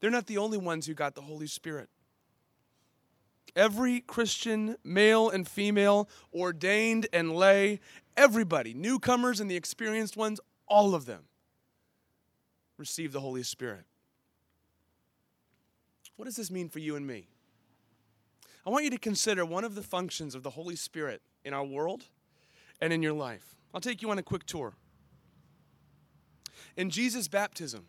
they're 0.00 0.10
not 0.10 0.26
the 0.26 0.38
only 0.38 0.58
ones 0.58 0.86
who 0.86 0.94
got 0.94 1.14
the 1.14 1.22
Holy 1.22 1.48
Spirit. 1.48 1.88
Every 3.56 4.00
Christian, 4.00 4.76
male 4.84 5.30
and 5.30 5.48
female, 5.48 6.08
ordained 6.32 7.08
and 7.12 7.34
lay, 7.34 7.80
everybody, 8.16 8.74
newcomers 8.74 9.40
and 9.40 9.50
the 9.50 9.56
experienced 9.56 10.16
ones, 10.16 10.40
all 10.68 10.94
of 10.94 11.06
them 11.06 11.24
received 12.76 13.12
the 13.12 13.20
Holy 13.20 13.42
Spirit. 13.42 13.84
What 16.18 16.24
does 16.24 16.34
this 16.34 16.50
mean 16.50 16.68
for 16.68 16.80
you 16.80 16.96
and 16.96 17.06
me? 17.06 17.28
I 18.66 18.70
want 18.70 18.82
you 18.82 18.90
to 18.90 18.98
consider 18.98 19.46
one 19.46 19.62
of 19.62 19.76
the 19.76 19.84
functions 19.84 20.34
of 20.34 20.42
the 20.42 20.50
Holy 20.50 20.74
Spirit 20.74 21.22
in 21.44 21.54
our 21.54 21.64
world 21.64 22.06
and 22.80 22.92
in 22.92 23.04
your 23.04 23.12
life. 23.12 23.54
I'll 23.72 23.80
take 23.80 24.02
you 24.02 24.10
on 24.10 24.18
a 24.18 24.22
quick 24.24 24.44
tour. 24.44 24.74
In 26.76 26.90
Jesus' 26.90 27.28
baptism, 27.28 27.86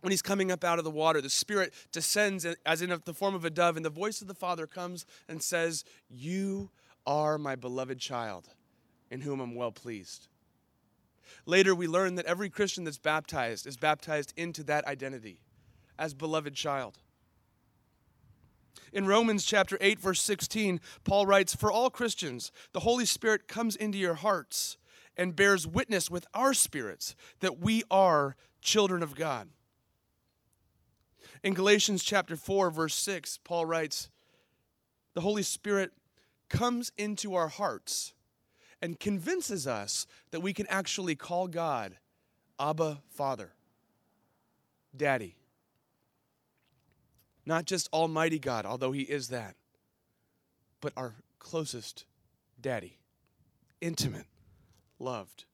when 0.00 0.12
he's 0.12 0.22
coming 0.22 0.52
up 0.52 0.62
out 0.62 0.78
of 0.78 0.84
the 0.84 0.92
water, 0.92 1.20
the 1.20 1.28
Spirit 1.28 1.74
descends 1.90 2.46
as 2.64 2.82
in 2.82 2.96
the 3.04 3.12
form 3.12 3.34
of 3.34 3.44
a 3.44 3.50
dove, 3.50 3.76
and 3.76 3.84
the 3.84 3.90
voice 3.90 4.22
of 4.22 4.28
the 4.28 4.34
Father 4.34 4.68
comes 4.68 5.04
and 5.28 5.42
says, 5.42 5.84
You 6.08 6.70
are 7.04 7.36
my 7.36 7.56
beloved 7.56 7.98
child, 7.98 8.48
in 9.10 9.22
whom 9.22 9.40
I'm 9.40 9.56
well 9.56 9.72
pleased. 9.72 10.28
Later, 11.46 11.74
we 11.74 11.88
learn 11.88 12.14
that 12.14 12.26
every 12.26 12.48
Christian 12.48 12.84
that's 12.84 12.96
baptized 12.96 13.66
is 13.66 13.76
baptized 13.76 14.32
into 14.36 14.62
that 14.62 14.86
identity 14.86 15.40
as 15.98 16.14
beloved 16.14 16.54
child. 16.54 17.00
In 18.92 19.06
Romans 19.06 19.44
chapter 19.44 19.78
8 19.80 20.00
verse 20.00 20.20
16, 20.20 20.80
Paul 21.04 21.26
writes, 21.26 21.54
"For 21.54 21.70
all 21.70 21.90
Christians, 21.90 22.52
the 22.72 22.80
Holy 22.80 23.06
Spirit 23.06 23.48
comes 23.48 23.76
into 23.76 23.98
your 23.98 24.14
hearts 24.14 24.76
and 25.16 25.36
bears 25.36 25.66
witness 25.66 26.10
with 26.10 26.26
our 26.34 26.54
spirits 26.54 27.14
that 27.40 27.58
we 27.58 27.82
are 27.90 28.36
children 28.60 29.02
of 29.02 29.14
God." 29.14 29.50
In 31.42 31.54
Galatians 31.54 32.02
chapter 32.02 32.36
4 32.36 32.70
verse 32.70 32.94
6, 32.94 33.38
Paul 33.38 33.66
writes, 33.66 34.10
"The 35.14 35.22
Holy 35.22 35.42
Spirit 35.42 35.92
comes 36.48 36.92
into 36.98 37.34
our 37.34 37.48
hearts 37.48 38.12
and 38.82 38.98
convinces 38.98 39.66
us 39.66 40.06
that 40.30 40.40
we 40.40 40.52
can 40.52 40.66
actually 40.66 41.14
call 41.14 41.48
God 41.48 41.98
Abba 42.58 43.02
Father, 43.08 43.54
Daddy. 44.94 45.36
Not 47.46 47.64
just 47.64 47.88
Almighty 47.92 48.38
God, 48.38 48.66
although 48.66 48.92
He 48.92 49.02
is 49.02 49.28
that, 49.28 49.56
but 50.80 50.92
our 50.96 51.14
closest 51.38 52.04
Daddy, 52.60 52.98
intimate, 53.80 54.26
loved. 54.98 55.44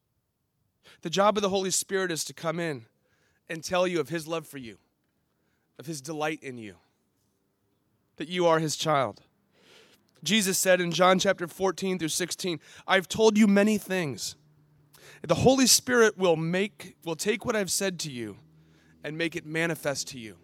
The 1.01 1.09
job 1.09 1.37
of 1.37 1.41
the 1.41 1.49
Holy 1.49 1.71
Spirit 1.71 2.11
is 2.11 2.25
to 2.25 2.33
come 2.33 2.59
in 2.59 2.85
and 3.49 3.63
tell 3.63 3.87
you 3.87 3.99
of 3.99 4.09
His 4.09 4.27
love 4.27 4.45
for 4.45 4.57
you, 4.57 4.77
of 5.79 5.85
His 5.85 6.01
delight 6.01 6.43
in 6.43 6.57
you, 6.57 6.75
that 8.17 8.27
you 8.27 8.45
are 8.45 8.59
His 8.59 8.75
child. 8.75 9.21
Jesus 10.23 10.57
said 10.57 10.81
in 10.81 10.91
John 10.91 11.19
chapter 11.19 11.47
14 11.47 11.99
through 11.99 12.07
16, 12.09 12.59
I've 12.87 13.07
told 13.07 13.37
you 13.37 13.47
many 13.47 13.77
things. 13.77 14.35
The 15.21 15.35
Holy 15.35 15.67
Spirit 15.67 16.17
will 16.17 16.35
make 16.35 16.95
will 17.05 17.15
take 17.15 17.45
what 17.45 17.55
I've 17.55 17.71
said 17.71 17.99
to 18.01 18.11
you 18.11 18.37
and 19.03 19.17
make 19.17 19.35
it 19.35 19.45
manifest 19.45 20.07
to 20.09 20.19
you. 20.19 20.37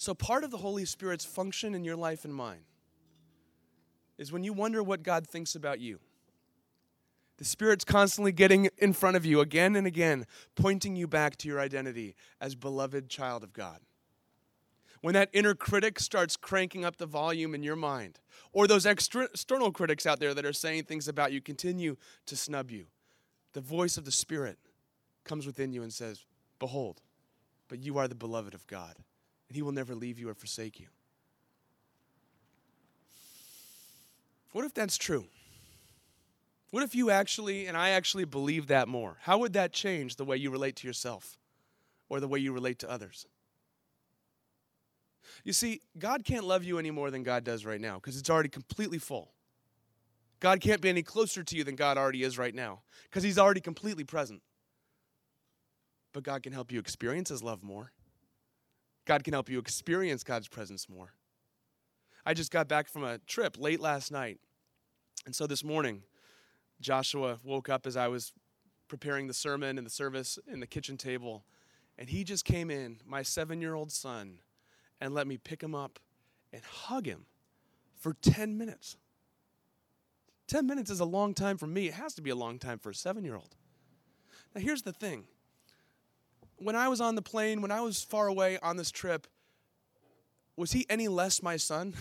So 0.00 0.14
part 0.14 0.44
of 0.44 0.50
the 0.50 0.56
Holy 0.56 0.86
Spirit's 0.86 1.26
function 1.26 1.74
in 1.74 1.84
your 1.84 1.94
life 1.94 2.24
and 2.24 2.34
mine 2.34 2.64
is 4.16 4.32
when 4.32 4.42
you 4.42 4.54
wonder 4.54 4.82
what 4.82 5.02
God 5.02 5.26
thinks 5.26 5.54
about 5.54 5.78
you. 5.78 6.00
The 7.36 7.44
Spirit's 7.44 7.84
constantly 7.84 8.32
getting 8.32 8.70
in 8.78 8.94
front 8.94 9.18
of 9.18 9.26
you 9.26 9.40
again 9.40 9.76
and 9.76 9.86
again, 9.86 10.24
pointing 10.54 10.96
you 10.96 11.06
back 11.06 11.36
to 11.36 11.48
your 11.48 11.60
identity 11.60 12.14
as 12.40 12.54
beloved 12.54 13.10
child 13.10 13.44
of 13.44 13.52
God 13.52 13.80
when 15.00 15.14
that 15.14 15.30
inner 15.32 15.54
critic 15.54 15.98
starts 15.98 16.36
cranking 16.36 16.84
up 16.84 16.96
the 16.96 17.06
volume 17.06 17.54
in 17.54 17.62
your 17.62 17.76
mind, 17.76 18.18
or 18.52 18.66
those 18.66 18.86
external 18.86 19.72
critics 19.72 20.06
out 20.06 20.20
there 20.20 20.34
that 20.34 20.44
are 20.44 20.52
saying 20.52 20.84
things 20.84 21.08
about 21.08 21.32
you 21.32 21.40
continue 21.40 21.96
to 22.26 22.36
snub 22.36 22.70
you, 22.70 22.86
the 23.52 23.60
voice 23.60 23.96
of 23.96 24.04
the 24.04 24.12
Spirit 24.12 24.58
comes 25.24 25.46
within 25.46 25.72
you 25.72 25.82
and 25.82 25.92
says, 25.92 26.24
Behold, 26.58 27.00
but 27.68 27.78
you 27.78 27.96
are 27.96 28.08
the 28.08 28.14
beloved 28.14 28.52
of 28.52 28.66
God, 28.66 28.96
and 29.50 29.56
He 29.56 29.62
will 29.62 29.72
never 29.72 29.96
leave 29.96 30.20
you 30.20 30.28
or 30.28 30.34
forsake 30.34 30.78
you. 30.78 30.86
What 34.52 34.64
if 34.64 34.72
that's 34.72 34.96
true? 34.96 35.24
What 36.70 36.84
if 36.84 36.94
you 36.94 37.10
actually, 37.10 37.66
and 37.66 37.76
I 37.76 37.90
actually 37.90 38.24
believe 38.24 38.68
that 38.68 38.86
more? 38.86 39.16
How 39.22 39.38
would 39.38 39.54
that 39.54 39.72
change 39.72 40.14
the 40.14 40.24
way 40.24 40.36
you 40.36 40.50
relate 40.50 40.76
to 40.76 40.86
yourself 40.86 41.36
or 42.08 42.20
the 42.20 42.28
way 42.28 42.38
you 42.38 42.52
relate 42.52 42.78
to 42.78 42.90
others? 42.90 43.26
You 45.42 45.52
see, 45.52 45.80
God 45.98 46.24
can't 46.24 46.44
love 46.44 46.62
you 46.62 46.78
any 46.78 46.92
more 46.92 47.10
than 47.10 47.24
God 47.24 47.42
does 47.42 47.66
right 47.66 47.80
now 47.80 47.96
because 47.96 48.16
it's 48.16 48.30
already 48.30 48.48
completely 48.48 48.98
full. 48.98 49.32
God 50.38 50.60
can't 50.60 50.80
be 50.80 50.88
any 50.88 51.02
closer 51.02 51.42
to 51.42 51.56
you 51.56 51.64
than 51.64 51.74
God 51.74 51.98
already 51.98 52.22
is 52.22 52.38
right 52.38 52.54
now 52.54 52.82
because 53.04 53.24
He's 53.24 53.38
already 53.38 53.60
completely 53.60 54.04
present. 54.04 54.42
But 56.12 56.22
God 56.22 56.44
can 56.44 56.52
help 56.52 56.70
you 56.70 56.78
experience 56.78 57.30
His 57.30 57.42
love 57.42 57.64
more. 57.64 57.90
God 59.10 59.24
can 59.24 59.32
help 59.32 59.48
you 59.48 59.58
experience 59.58 60.22
God's 60.22 60.46
presence 60.46 60.88
more. 60.88 61.12
I 62.24 62.32
just 62.32 62.52
got 62.52 62.68
back 62.68 62.86
from 62.86 63.02
a 63.02 63.18
trip 63.18 63.56
late 63.58 63.80
last 63.80 64.12
night. 64.12 64.38
And 65.26 65.34
so 65.34 65.48
this 65.48 65.64
morning, 65.64 66.04
Joshua 66.80 67.40
woke 67.42 67.68
up 67.68 67.88
as 67.88 67.96
I 67.96 68.06
was 68.06 68.32
preparing 68.86 69.26
the 69.26 69.34
sermon 69.34 69.78
and 69.78 69.84
the 69.84 69.90
service 69.90 70.38
in 70.46 70.60
the 70.60 70.66
kitchen 70.68 70.96
table. 70.96 71.44
And 71.98 72.08
he 72.08 72.22
just 72.22 72.44
came 72.44 72.70
in, 72.70 73.00
my 73.04 73.22
seven 73.22 73.60
year 73.60 73.74
old 73.74 73.90
son, 73.90 74.38
and 75.00 75.12
let 75.12 75.26
me 75.26 75.38
pick 75.38 75.60
him 75.60 75.74
up 75.74 75.98
and 76.52 76.62
hug 76.62 77.04
him 77.04 77.26
for 77.96 78.14
10 78.22 78.56
minutes. 78.56 78.96
10 80.46 80.68
minutes 80.68 80.88
is 80.88 81.00
a 81.00 81.04
long 81.04 81.34
time 81.34 81.58
for 81.58 81.66
me. 81.66 81.88
It 81.88 81.94
has 81.94 82.14
to 82.14 82.22
be 82.22 82.30
a 82.30 82.36
long 82.36 82.60
time 82.60 82.78
for 82.78 82.90
a 82.90 82.94
seven 82.94 83.24
year 83.24 83.34
old. 83.34 83.56
Now, 84.54 84.60
here's 84.60 84.82
the 84.82 84.92
thing 84.92 85.24
when 86.60 86.76
I 86.76 86.88
was 86.88 87.00
on 87.00 87.14
the 87.14 87.22
plane, 87.22 87.62
when 87.62 87.70
I 87.70 87.80
was 87.80 88.02
far 88.02 88.26
away 88.26 88.58
on 88.62 88.76
this 88.76 88.90
trip, 88.90 89.26
was 90.56 90.72
he 90.72 90.86
any 90.88 91.08
less 91.08 91.42
my 91.42 91.56
son? 91.56 91.94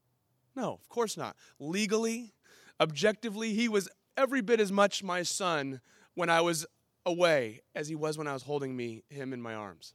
no, 0.56 0.74
of 0.74 0.88
course 0.88 1.16
not. 1.16 1.36
Legally, 1.58 2.34
objectively, 2.80 3.54
he 3.54 3.68
was 3.68 3.88
every 4.16 4.40
bit 4.40 4.60
as 4.60 4.70
much 4.70 5.02
my 5.02 5.22
son 5.22 5.80
when 6.14 6.28
I 6.28 6.40
was 6.40 6.66
away 7.06 7.62
as 7.74 7.88
he 7.88 7.94
was 7.94 8.18
when 8.18 8.28
I 8.28 8.32
was 8.32 8.42
holding 8.42 8.76
me 8.76 9.02
him 9.08 9.32
in 9.32 9.40
my 9.40 9.54
arms. 9.54 9.94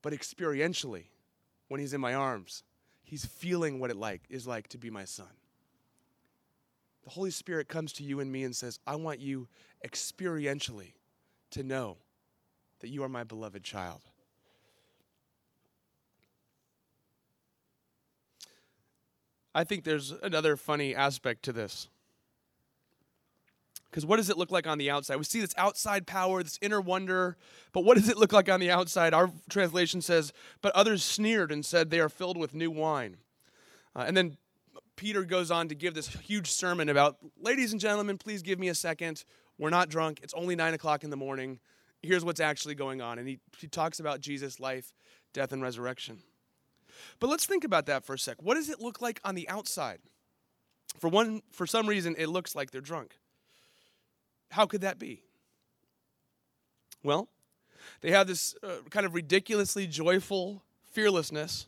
But 0.00 0.12
experientially, 0.12 1.06
when 1.72 1.80
he's 1.80 1.94
in 1.94 2.02
my 2.02 2.12
arms. 2.12 2.64
He's 3.02 3.24
feeling 3.24 3.80
what 3.80 3.90
it 3.90 3.96
like 3.96 4.20
is 4.28 4.46
like 4.46 4.68
to 4.68 4.78
be 4.78 4.90
my 4.90 5.06
son. 5.06 5.32
The 7.04 7.08
Holy 7.08 7.30
Spirit 7.30 7.66
comes 7.66 7.94
to 7.94 8.04
you 8.04 8.20
and 8.20 8.30
me 8.30 8.44
and 8.44 8.54
says, 8.54 8.78
I 8.86 8.96
want 8.96 9.20
you 9.20 9.48
experientially 9.82 10.92
to 11.52 11.62
know 11.62 11.96
that 12.82 12.88
you 12.88 13.02
are 13.02 13.08
my 13.08 13.24
beloved 13.24 13.64
child. 13.64 14.02
I 19.54 19.64
think 19.64 19.84
there's 19.84 20.12
another 20.22 20.56
funny 20.56 20.94
aspect 20.94 21.42
to 21.44 21.52
this. 21.52 21.88
Because 23.90 24.06
what 24.06 24.16
does 24.16 24.30
it 24.30 24.38
look 24.38 24.50
like 24.50 24.66
on 24.66 24.78
the 24.78 24.90
outside? 24.90 25.16
We 25.16 25.24
see 25.24 25.40
this 25.40 25.54
outside 25.58 26.06
power, 26.06 26.42
this 26.42 26.58
inner 26.62 26.80
wonder, 26.80 27.36
but 27.72 27.84
what 27.84 27.98
does 27.98 28.08
it 28.08 28.16
look 28.16 28.32
like 28.32 28.48
on 28.48 28.58
the 28.58 28.70
outside? 28.70 29.12
Our 29.12 29.30
translation 29.50 30.00
says, 30.00 30.32
But 30.62 30.74
others 30.74 31.04
sneered 31.04 31.52
and 31.52 31.64
said, 31.64 31.90
They 31.90 32.00
are 32.00 32.08
filled 32.08 32.38
with 32.38 32.54
new 32.54 32.70
wine. 32.70 33.18
Uh, 33.94 34.04
and 34.06 34.16
then 34.16 34.38
Peter 34.96 35.24
goes 35.24 35.50
on 35.50 35.68
to 35.68 35.74
give 35.74 35.92
this 35.92 36.08
huge 36.08 36.50
sermon 36.50 36.88
about, 36.88 37.18
Ladies 37.38 37.72
and 37.72 37.80
gentlemen, 37.80 38.16
please 38.16 38.40
give 38.40 38.58
me 38.58 38.68
a 38.68 38.74
second. 38.74 39.24
We're 39.58 39.70
not 39.70 39.90
drunk. 39.90 40.20
It's 40.22 40.34
only 40.34 40.56
nine 40.56 40.72
o'clock 40.72 41.04
in 41.04 41.10
the 41.10 41.16
morning. 41.16 41.60
Here's 42.02 42.24
what's 42.24 42.40
actually 42.40 42.74
going 42.74 43.00
on. 43.00 43.18
And 43.18 43.28
he, 43.28 43.38
he 43.58 43.68
talks 43.68 44.00
about 44.00 44.20
Jesus' 44.20 44.58
life, 44.58 44.92
death, 45.32 45.52
and 45.52 45.62
resurrection. 45.62 46.18
But 47.20 47.30
let's 47.30 47.46
think 47.46 47.64
about 47.64 47.86
that 47.86 48.04
for 48.04 48.14
a 48.14 48.18
sec. 48.18 48.42
What 48.42 48.54
does 48.54 48.68
it 48.68 48.80
look 48.80 49.00
like 49.00 49.20
on 49.24 49.34
the 49.34 49.48
outside? 49.48 49.98
For 50.98 51.08
one, 51.08 51.42
for 51.52 51.66
some 51.66 51.88
reason, 51.88 52.14
it 52.18 52.28
looks 52.28 52.54
like 52.54 52.70
they're 52.70 52.80
drunk. 52.80 53.18
How 54.50 54.66
could 54.66 54.82
that 54.82 54.98
be? 54.98 55.22
Well, 57.02 57.28
they 58.00 58.10
have 58.10 58.26
this 58.26 58.54
uh, 58.62 58.76
kind 58.90 59.06
of 59.06 59.14
ridiculously 59.14 59.86
joyful 59.86 60.62
fearlessness. 60.92 61.66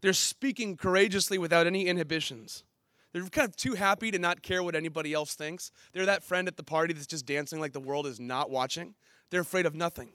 They're 0.00 0.12
speaking 0.12 0.76
courageously 0.76 1.38
without 1.38 1.66
any 1.66 1.86
inhibitions. 1.86 2.64
They're 3.12 3.22
kind 3.24 3.48
of 3.48 3.56
too 3.56 3.74
happy 3.74 4.10
to 4.10 4.18
not 4.18 4.42
care 4.42 4.62
what 4.62 4.74
anybody 4.74 5.12
else 5.12 5.34
thinks. 5.34 5.70
They're 5.92 6.06
that 6.06 6.24
friend 6.24 6.48
at 6.48 6.56
the 6.56 6.62
party 6.62 6.94
that's 6.94 7.06
just 7.06 7.26
dancing 7.26 7.60
like 7.60 7.72
the 7.72 7.80
world 7.80 8.06
is 8.06 8.18
not 8.18 8.50
watching. 8.50 8.94
They're 9.32 9.40
afraid 9.40 9.64
of 9.64 9.74
nothing. 9.74 10.10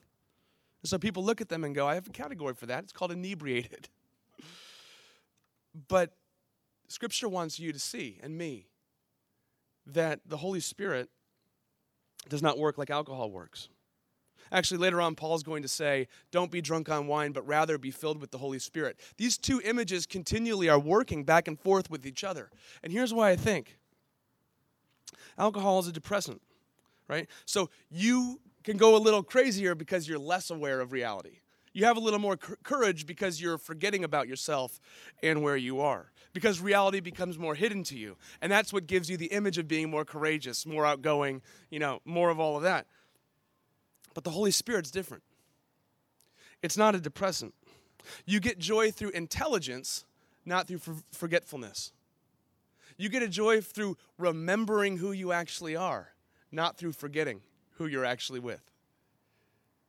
And 0.84 0.90
so 0.90 1.00
people 1.00 1.26
look 1.26 1.42
at 1.42 1.50
them 1.50 1.64
and 1.64 1.74
go, 1.74 1.88
I 1.88 1.96
have 1.96 2.06
a 2.06 2.12
category 2.12 2.54
for 2.54 2.68
that. 2.68 2.84
It's 2.84 2.94
called 2.94 3.12
inebriated. 3.12 3.90
but 5.88 6.14
Scripture 6.88 7.28
wants 7.28 7.60
you 7.60 7.74
to 7.74 7.80
see, 7.80 8.20
and 8.22 8.38
me, 8.38 8.68
that 9.88 10.20
the 10.28 10.38
Holy 10.38 10.60
Spirit 10.60 11.10
does 12.30 12.44
not 12.44 12.60
work 12.60 12.78
like 12.78 12.92
alcohol 12.92 13.32
works. 13.32 13.70
Actually, 14.52 14.78
later 14.78 15.02
on, 15.02 15.16
Paul's 15.16 15.42
going 15.42 15.64
to 15.64 15.68
say, 15.68 16.08
Don't 16.30 16.52
be 16.52 16.62
drunk 16.62 16.88
on 16.88 17.08
wine, 17.08 17.32
but 17.32 17.46
rather 17.48 17.80
be 17.80 17.90
filled 17.90 18.22
with 18.22 18.30
the 18.30 18.38
Holy 18.38 18.60
Spirit. 18.60 19.00
These 19.18 19.40
two 19.40 19.60
images 19.66 20.06
continually 20.06 20.70
are 20.70 20.80
working 20.80 21.24
back 21.24 21.48
and 21.48 21.60
forth 21.60 21.90
with 21.90 22.06
each 22.06 22.24
other. 22.24 22.52
And 22.84 22.94
here's 22.94 23.16
why 23.16 23.32
I 23.32 23.36
think 23.36 23.80
alcohol 25.40 25.80
is 25.80 25.88
a 25.88 25.92
depressant, 25.92 26.40
right? 27.08 27.28
So 27.46 27.72
you 27.90 28.40
can 28.68 28.76
go 28.76 28.98
a 28.98 29.00
little 29.00 29.24
crazier 29.24 29.76
because 29.76 30.10
you're 30.10 30.20
less 30.20 30.50
aware 30.50 30.82
of 30.82 30.92
reality. 30.92 31.40
You 31.72 31.86
have 31.86 31.96
a 31.96 32.02
little 32.02 32.20
more 32.20 32.36
courage 32.36 33.06
because 33.06 33.42
you're 33.42 33.58
forgetting 33.58 34.04
about 34.04 34.28
yourself 34.28 34.82
and 35.24 35.42
where 35.42 35.56
you 35.56 35.80
are. 35.80 36.12
Because 36.34 36.60
reality 36.60 37.00
becomes 37.00 37.40
more 37.40 37.56
hidden 37.56 37.82
to 37.84 37.98
you. 37.98 38.18
And 38.42 38.52
that's 38.52 38.74
what 38.74 38.86
gives 38.86 39.10
you 39.10 39.16
the 39.16 39.28
image 39.28 39.58
of 39.58 39.70
being 39.70 39.90
more 39.90 40.04
courageous, 40.04 40.66
more 40.66 40.86
outgoing, 40.86 41.42
you 41.70 41.80
know, 41.80 42.02
more 42.04 42.30
of 42.30 42.42
all 42.42 42.58
of 42.58 42.64
that. 42.64 42.88
But 44.14 44.26
the 44.26 44.32
Holy 44.32 44.52
Spirit's 44.52 44.92
different. 44.92 45.24
It's 46.62 46.76
not 46.76 46.94
a 46.94 47.00
depressant. 47.00 47.54
You 48.26 48.42
get 48.42 48.60
joy 48.60 48.92
through 48.92 49.12
intelligence, 49.12 50.04
not 50.46 50.68
through 50.68 50.82
forgetfulness. 51.14 51.94
You 52.98 53.08
get 53.08 53.24
a 53.24 53.30
joy 53.30 53.62
through 53.62 53.96
remembering 54.18 54.98
who 54.98 55.14
you 55.14 55.32
actually 55.32 55.78
are, 55.78 56.10
not 56.52 56.78
through 56.78 56.92
forgetting 56.92 57.40
who 57.78 57.88
you're 57.88 58.06
actually 58.06 58.40
with. 58.40 58.62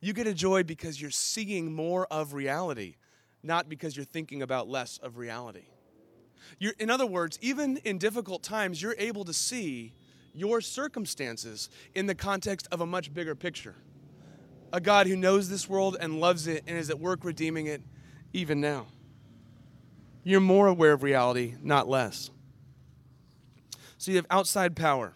You 0.01 0.13
get 0.13 0.27
a 0.27 0.35
joy 0.35 0.63
because 0.63 1.01
you're 1.01 1.11
seeing 1.11 1.75
more 1.75 2.07
of 2.07 2.33
reality, 2.33 2.97
not 3.43 3.69
because 3.69 3.97
you're 3.97 4.05
thinking 4.05 4.43
about 4.43 4.69
less 4.69 4.99
of 4.99 5.19
reality. 5.19 5.67
You're, 6.59 6.75
in 6.79 6.89
other 6.91 7.07
words, 7.07 7.39
even 7.43 7.79
in 7.79 7.99
difficult 7.99 8.43
times, 8.43 8.81
you're 8.81 8.95
able 8.99 9.25
to 9.25 9.33
see 9.33 9.93
your 10.35 10.61
circumstances 10.61 11.69
in 11.95 12.07
the 12.07 12.15
context 12.15 12.69
of 12.71 12.81
a 12.81 12.87
much 12.87 13.13
bigger 13.13 13.35
picture. 13.35 13.75
A 14.73 14.81
God 14.81 15.07
who 15.07 15.17
knows 15.17 15.49
this 15.49 15.69
world 15.69 15.97
and 15.99 16.21
loves 16.21 16.47
it 16.47 16.63
and 16.67 16.79
is 16.79 16.91
at 16.91 17.01
work 17.01 17.25
redeeming 17.25 17.67
it 17.67 17.83
even 18.33 18.61
now. 18.61 18.87
You're 20.23 20.41
more 20.41 20.67
aware 20.67 20.93
of 20.93 21.03
reality, 21.03 21.55
not 21.63 21.89
less. 21.89 22.31
So 23.97 24.13
you 24.13 24.17
have 24.17 24.27
outside 24.31 24.77
power, 24.77 25.15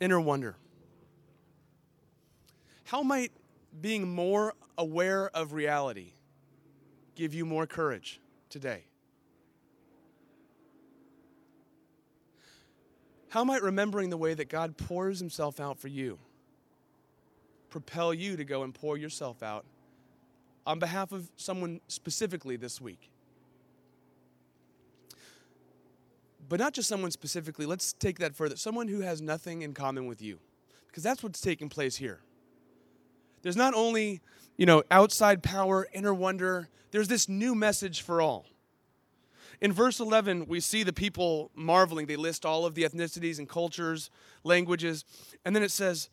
inner 0.00 0.20
wonder. 0.20 0.56
How 2.92 3.02
might 3.02 3.32
being 3.80 4.06
more 4.06 4.52
aware 4.76 5.30
of 5.30 5.54
reality 5.54 6.12
give 7.14 7.32
you 7.32 7.46
more 7.46 7.66
courage 7.66 8.20
today? 8.50 8.84
How 13.30 13.44
might 13.44 13.62
remembering 13.62 14.10
the 14.10 14.18
way 14.18 14.34
that 14.34 14.50
God 14.50 14.76
pours 14.76 15.20
himself 15.20 15.58
out 15.58 15.78
for 15.78 15.88
you 15.88 16.18
propel 17.70 18.12
you 18.12 18.36
to 18.36 18.44
go 18.44 18.62
and 18.62 18.74
pour 18.74 18.98
yourself 18.98 19.42
out 19.42 19.64
on 20.66 20.78
behalf 20.78 21.12
of 21.12 21.30
someone 21.36 21.80
specifically 21.88 22.56
this 22.56 22.78
week? 22.78 23.08
But 26.46 26.60
not 26.60 26.74
just 26.74 26.90
someone 26.90 27.10
specifically, 27.10 27.64
let's 27.64 27.94
take 27.94 28.18
that 28.18 28.36
further. 28.36 28.56
Someone 28.56 28.88
who 28.88 29.00
has 29.00 29.22
nothing 29.22 29.62
in 29.62 29.72
common 29.72 30.04
with 30.04 30.20
you. 30.20 30.40
Because 30.88 31.02
that's 31.02 31.22
what's 31.22 31.40
taking 31.40 31.70
place 31.70 31.96
here. 31.96 32.20
There's 33.42 33.56
not 33.56 33.74
only, 33.74 34.20
you 34.56 34.66
know, 34.66 34.82
outside 34.90 35.42
power, 35.42 35.86
inner 35.92 36.14
wonder, 36.14 36.68
there's 36.92 37.08
this 37.08 37.28
new 37.28 37.54
message 37.54 38.00
for 38.00 38.20
all. 38.20 38.46
In 39.60 39.72
verse 39.72 40.00
11, 40.00 40.46
we 40.48 40.58
see 40.60 40.82
the 40.82 40.92
people 40.92 41.50
marveling. 41.54 42.06
They 42.06 42.16
list 42.16 42.44
all 42.44 42.66
of 42.66 42.74
the 42.74 42.82
ethnicities 42.82 43.38
and 43.38 43.48
cultures, 43.48 44.10
languages, 44.42 45.04
and 45.44 45.54
then 45.54 45.62
it 45.62 45.70
says, 45.70 46.08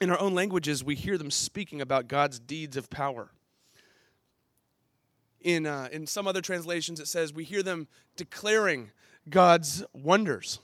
in 0.00 0.10
our 0.10 0.18
own 0.18 0.34
languages, 0.34 0.84
we 0.84 0.94
hear 0.94 1.18
them 1.18 1.30
speaking 1.30 1.80
about 1.80 2.08
God's 2.08 2.38
deeds 2.38 2.76
of 2.76 2.90
power. 2.90 3.30
In, 5.40 5.66
uh, 5.66 5.88
in 5.92 6.06
some 6.06 6.26
other 6.26 6.40
translations, 6.40 6.98
it 6.98 7.08
says, 7.08 7.32
we 7.32 7.44
hear 7.44 7.62
them 7.62 7.88
declaring 8.16 8.90
God's 9.28 9.84
wonders. 9.92 10.60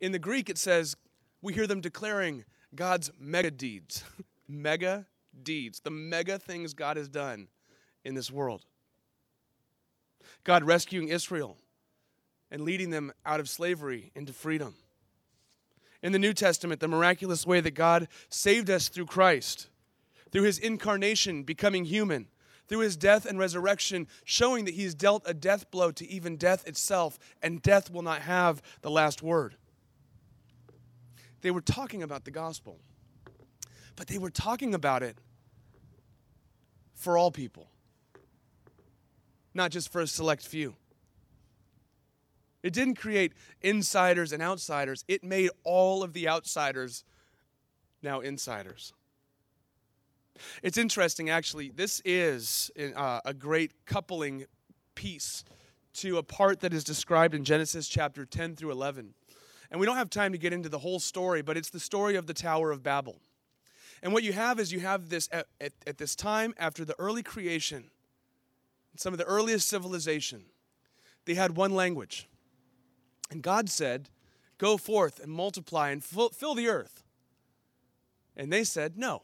In 0.00 0.12
the 0.12 0.18
Greek, 0.18 0.48
it 0.48 0.58
says, 0.58 0.96
we 1.42 1.54
hear 1.54 1.66
them 1.66 1.80
declaring 1.80 2.44
God's 2.74 3.10
mega 3.18 3.50
deeds. 3.50 4.04
mega 4.48 5.06
deeds, 5.42 5.80
the 5.80 5.90
mega 5.90 6.38
things 6.38 6.74
God 6.74 6.96
has 6.96 7.08
done 7.08 7.48
in 8.04 8.14
this 8.14 8.30
world. 8.30 8.64
God 10.44 10.64
rescuing 10.64 11.08
Israel 11.08 11.56
and 12.50 12.62
leading 12.62 12.90
them 12.90 13.12
out 13.26 13.40
of 13.40 13.48
slavery 13.48 14.10
into 14.14 14.32
freedom. 14.32 14.74
In 16.02 16.12
the 16.12 16.18
New 16.18 16.32
Testament, 16.32 16.80
the 16.80 16.88
miraculous 16.88 17.46
way 17.46 17.60
that 17.60 17.72
God 17.72 18.08
saved 18.28 18.70
us 18.70 18.88
through 18.88 19.06
Christ, 19.06 19.68
through 20.30 20.44
his 20.44 20.58
incarnation, 20.58 21.42
becoming 21.42 21.84
human, 21.84 22.28
through 22.68 22.80
his 22.80 22.96
death 22.96 23.26
and 23.26 23.38
resurrection, 23.38 24.06
showing 24.24 24.64
that 24.66 24.74
he's 24.74 24.94
dealt 24.94 25.22
a 25.26 25.34
death 25.34 25.70
blow 25.70 25.90
to 25.90 26.08
even 26.08 26.36
death 26.36 26.66
itself, 26.68 27.18
and 27.42 27.62
death 27.62 27.90
will 27.90 28.02
not 28.02 28.22
have 28.22 28.62
the 28.82 28.90
last 28.90 29.22
word. 29.22 29.56
They 31.40 31.50
were 31.50 31.60
talking 31.60 32.02
about 32.02 32.24
the 32.24 32.30
gospel, 32.30 32.78
but 33.98 34.06
they 34.06 34.18
were 34.18 34.30
talking 34.30 34.74
about 34.74 35.02
it 35.02 35.18
for 36.94 37.18
all 37.18 37.32
people, 37.32 37.68
not 39.52 39.72
just 39.72 39.90
for 39.90 40.00
a 40.00 40.06
select 40.06 40.46
few. 40.46 40.76
It 42.62 42.72
didn't 42.72 42.94
create 42.94 43.32
insiders 43.60 44.32
and 44.32 44.40
outsiders, 44.40 45.04
it 45.08 45.24
made 45.24 45.50
all 45.64 46.04
of 46.04 46.12
the 46.12 46.28
outsiders 46.28 47.04
now 48.00 48.20
insiders. 48.20 48.94
It's 50.62 50.78
interesting, 50.78 51.28
actually. 51.28 51.70
This 51.70 52.00
is 52.04 52.70
uh, 52.94 53.20
a 53.24 53.34
great 53.34 53.72
coupling 53.84 54.44
piece 54.94 55.42
to 55.94 56.18
a 56.18 56.22
part 56.22 56.60
that 56.60 56.72
is 56.72 56.84
described 56.84 57.34
in 57.34 57.42
Genesis 57.42 57.88
chapter 57.88 58.24
10 58.24 58.54
through 58.54 58.70
11. 58.70 59.14
And 59.72 59.80
we 59.80 59.86
don't 59.86 59.96
have 59.96 60.10
time 60.10 60.30
to 60.30 60.38
get 60.38 60.52
into 60.52 60.68
the 60.68 60.78
whole 60.78 61.00
story, 61.00 61.42
but 61.42 61.56
it's 61.56 61.70
the 61.70 61.80
story 61.80 62.14
of 62.14 62.28
the 62.28 62.34
Tower 62.34 62.70
of 62.70 62.84
Babel. 62.84 63.20
And 64.02 64.12
what 64.12 64.22
you 64.22 64.32
have 64.32 64.60
is 64.60 64.72
you 64.72 64.80
have 64.80 65.08
this 65.08 65.28
at, 65.32 65.46
at, 65.60 65.72
at 65.86 65.98
this 65.98 66.14
time 66.14 66.54
after 66.58 66.84
the 66.84 66.94
early 66.98 67.22
creation, 67.22 67.90
some 68.96 69.12
of 69.12 69.18
the 69.18 69.24
earliest 69.24 69.68
civilization, 69.68 70.44
they 71.24 71.34
had 71.34 71.56
one 71.56 71.74
language. 71.74 72.28
And 73.30 73.42
God 73.42 73.68
said, 73.68 74.08
Go 74.58 74.76
forth 74.76 75.20
and 75.22 75.30
multiply 75.30 75.90
and 75.90 76.02
fill, 76.02 76.30
fill 76.30 76.54
the 76.54 76.68
earth. 76.68 77.04
And 78.36 78.52
they 78.52 78.64
said, 78.64 78.96
No. 78.96 79.22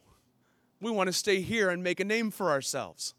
We 0.81 0.91
want 0.91 1.07
to 1.07 1.13
stay 1.13 1.41
here 1.41 1.69
and 1.69 1.83
make 1.83 1.99
a 1.99 2.05
name 2.05 2.31
for 2.31 2.51
ourselves. 2.51 3.13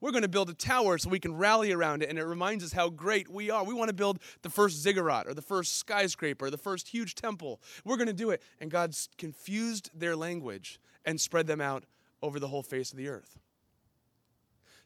We're 0.00 0.10
going 0.10 0.22
to 0.22 0.28
build 0.28 0.50
a 0.50 0.54
tower 0.54 0.98
so 0.98 1.10
we 1.10 1.20
can 1.20 1.36
rally 1.36 1.70
around 1.70 2.02
it 2.02 2.10
and 2.10 2.18
it 2.18 2.24
reminds 2.24 2.64
us 2.64 2.72
how 2.72 2.88
great 2.88 3.28
we 3.28 3.50
are. 3.50 3.62
We 3.62 3.74
want 3.74 3.88
to 3.88 3.94
build 3.94 4.18
the 4.42 4.50
first 4.50 4.80
ziggurat 4.80 5.28
or 5.28 5.34
the 5.34 5.42
first 5.42 5.78
skyscraper, 5.78 6.46
or 6.46 6.50
the 6.50 6.58
first 6.58 6.88
huge 6.88 7.14
temple. 7.14 7.60
We're 7.84 7.96
going 7.96 8.08
to 8.08 8.12
do 8.12 8.30
it. 8.30 8.42
And 8.60 8.68
God's 8.68 9.08
confused 9.16 9.90
their 9.94 10.16
language 10.16 10.80
and 11.04 11.20
spread 11.20 11.46
them 11.46 11.60
out 11.60 11.84
over 12.22 12.38
the 12.38 12.48
whole 12.48 12.62
face 12.62 12.92
of 12.92 12.98
the 12.98 13.08
earth. 13.08 13.38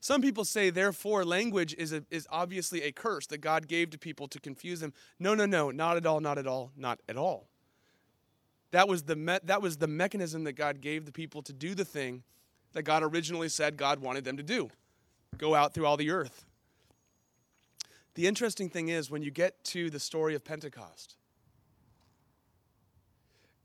Some 0.01 0.23
people 0.23 0.45
say, 0.45 0.71
therefore, 0.71 1.25
language 1.25 1.75
is, 1.77 1.93
a, 1.93 2.05
is 2.11 2.29
obviously 2.31 2.83
a 2.83 2.93
curse 2.93 3.27
that 3.29 3.39
God 3.39 3.67
gave 3.67 3.91
to 3.91 3.99
people 3.99 4.29
to 4.29 4.39
confuse 4.39 4.81
them. 4.81 4.93
No, 5.19 5.35
no, 5.35 5.47
no, 5.47 5.71
not 5.71 5.97
at 5.97 6.07
all, 6.07 6.21
not 6.21 6.39
at 6.39 6.47
all, 6.47 6.71
not 6.77 7.01
at 7.09 7.17
all. 7.17 7.49
That 8.71 8.89
was 8.89 9.05
the, 9.05 9.17
me- 9.17 9.39
that 9.45 9.63
was 9.63 9.79
the 9.79 9.87
mechanism 9.87 10.45
that 10.45 10.53
God 10.53 10.81
gave 10.81 11.07
the 11.07 11.13
people 11.13 11.43
to 11.43 11.53
do 11.53 11.75
the 11.75 11.85
thing 11.85 12.23
that 12.73 12.83
God 12.83 13.03
originally 13.03 13.49
said 13.49 13.77
God 13.77 14.01
wanted 14.01 14.25
them 14.25 14.37
to 14.37 14.43
do 14.43 14.69
go 15.39 15.55
out 15.55 15.75
through 15.75 15.87
all 15.87 15.97
the 15.97 16.11
earth. 16.11 16.45
The 18.15 18.27
interesting 18.27 18.71
thing 18.71 18.89
is, 18.89 19.11
when 19.11 19.23
you 19.23 19.31
get 19.31 19.63
to 19.65 19.91
the 19.91 20.01
story 20.01 20.35
of 20.35 20.45
Pentecost, 20.45 21.17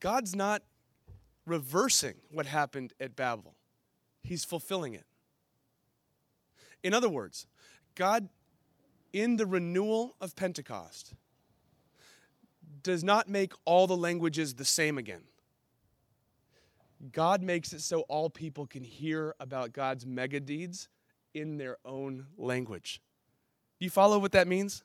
God's 0.02 0.36
not 0.36 0.64
reversing 1.46 2.16
what 2.32 2.46
happened 2.46 2.94
at 3.00 3.16
Babel, 3.16 3.56
He's 4.24 4.46
fulfilling 4.46 4.94
it. 4.94 5.06
In 6.84 6.94
other 6.94 7.10
words, 7.10 7.48
God, 7.96 8.30
in 9.14 9.38
the 9.38 9.46
renewal 9.46 10.16
of 10.22 10.36
Pentecost, 10.36 11.14
does 12.84 13.04
not 13.04 13.30
make 13.30 13.54
all 13.66 13.88
the 13.88 13.98
languages 13.98 14.56
the 14.56 14.66
same 14.66 14.98
again. 14.98 15.22
God 17.12 17.42
makes 17.42 17.74
it 17.74 17.82
so 17.82 18.02
all 18.02 18.30
people 18.30 18.68
can 18.68 18.84
hear 18.84 19.36
about 19.40 19.74
God's 19.74 20.06
mega 20.06 20.40
deeds 20.40 20.88
in 21.34 21.58
their 21.58 21.78
own 21.84 22.28
language. 22.38 23.02
Do 23.80 23.86
you 23.86 23.90
follow 23.90 24.20
what 24.20 24.32
that 24.34 24.48
means? 24.48 24.84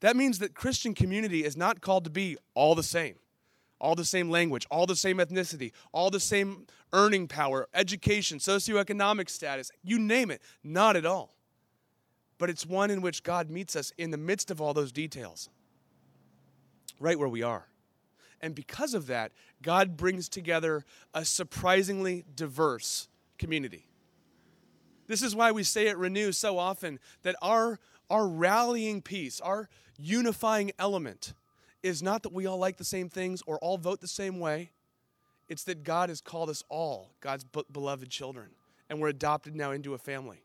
That 0.00 0.16
means 0.16 0.38
that 0.38 0.54
Christian 0.54 0.94
community 0.94 1.44
is 1.44 1.56
not 1.56 1.80
called 1.80 2.04
to 2.04 2.10
be 2.10 2.36
all 2.54 2.74
the 2.74 2.82
same, 2.82 3.16
all 3.80 3.94
the 3.94 4.04
same 4.04 4.30
language, 4.30 4.66
all 4.70 4.86
the 4.86 4.96
same 4.96 5.18
ethnicity, 5.18 5.72
all 5.92 6.10
the 6.10 6.20
same 6.20 6.66
earning 6.92 7.26
power, 7.26 7.66
education, 7.74 8.38
socioeconomic 8.38 9.28
status, 9.30 9.70
you 9.82 9.98
name 9.98 10.30
it. 10.30 10.42
Not 10.62 10.96
at 10.96 11.06
all. 11.06 11.34
But 12.38 12.50
it's 12.50 12.66
one 12.66 12.90
in 12.90 13.00
which 13.00 13.22
God 13.22 13.50
meets 13.50 13.76
us 13.76 13.92
in 13.98 14.10
the 14.10 14.16
midst 14.16 14.50
of 14.50 14.60
all 14.60 14.74
those 14.74 14.92
details 14.92 15.48
right 16.98 17.18
where 17.18 17.28
we 17.28 17.42
are. 17.42 17.66
And 18.40 18.54
because 18.54 18.94
of 18.94 19.06
that, 19.08 19.32
God 19.62 19.96
brings 19.96 20.28
together 20.28 20.84
a 21.12 21.24
surprisingly 21.24 22.24
diverse 22.34 23.08
community. 23.38 23.86
This 25.06 25.22
is 25.22 25.34
why 25.34 25.50
we 25.52 25.62
say 25.62 25.88
at 25.88 25.98
Renew 25.98 26.32
so 26.32 26.58
often 26.58 27.00
that 27.22 27.36
our, 27.42 27.78
our 28.08 28.28
rallying 28.28 29.02
piece, 29.02 29.40
our 29.40 29.68
unifying 29.98 30.70
element, 30.78 31.34
is 31.82 32.02
not 32.02 32.22
that 32.22 32.32
we 32.32 32.46
all 32.46 32.58
like 32.58 32.76
the 32.76 32.84
same 32.84 33.08
things 33.08 33.42
or 33.46 33.58
all 33.58 33.78
vote 33.78 34.00
the 34.00 34.08
same 34.08 34.38
way. 34.40 34.70
It's 35.48 35.64
that 35.64 35.82
God 35.82 36.08
has 36.08 36.20
called 36.20 36.50
us 36.50 36.62
all 36.68 37.12
God's 37.20 37.44
beloved 37.44 38.08
children. 38.10 38.50
and 38.90 39.00
we're 39.00 39.08
adopted 39.08 39.54
now 39.54 39.70
into 39.70 39.94
a 39.94 39.98
family. 39.98 40.42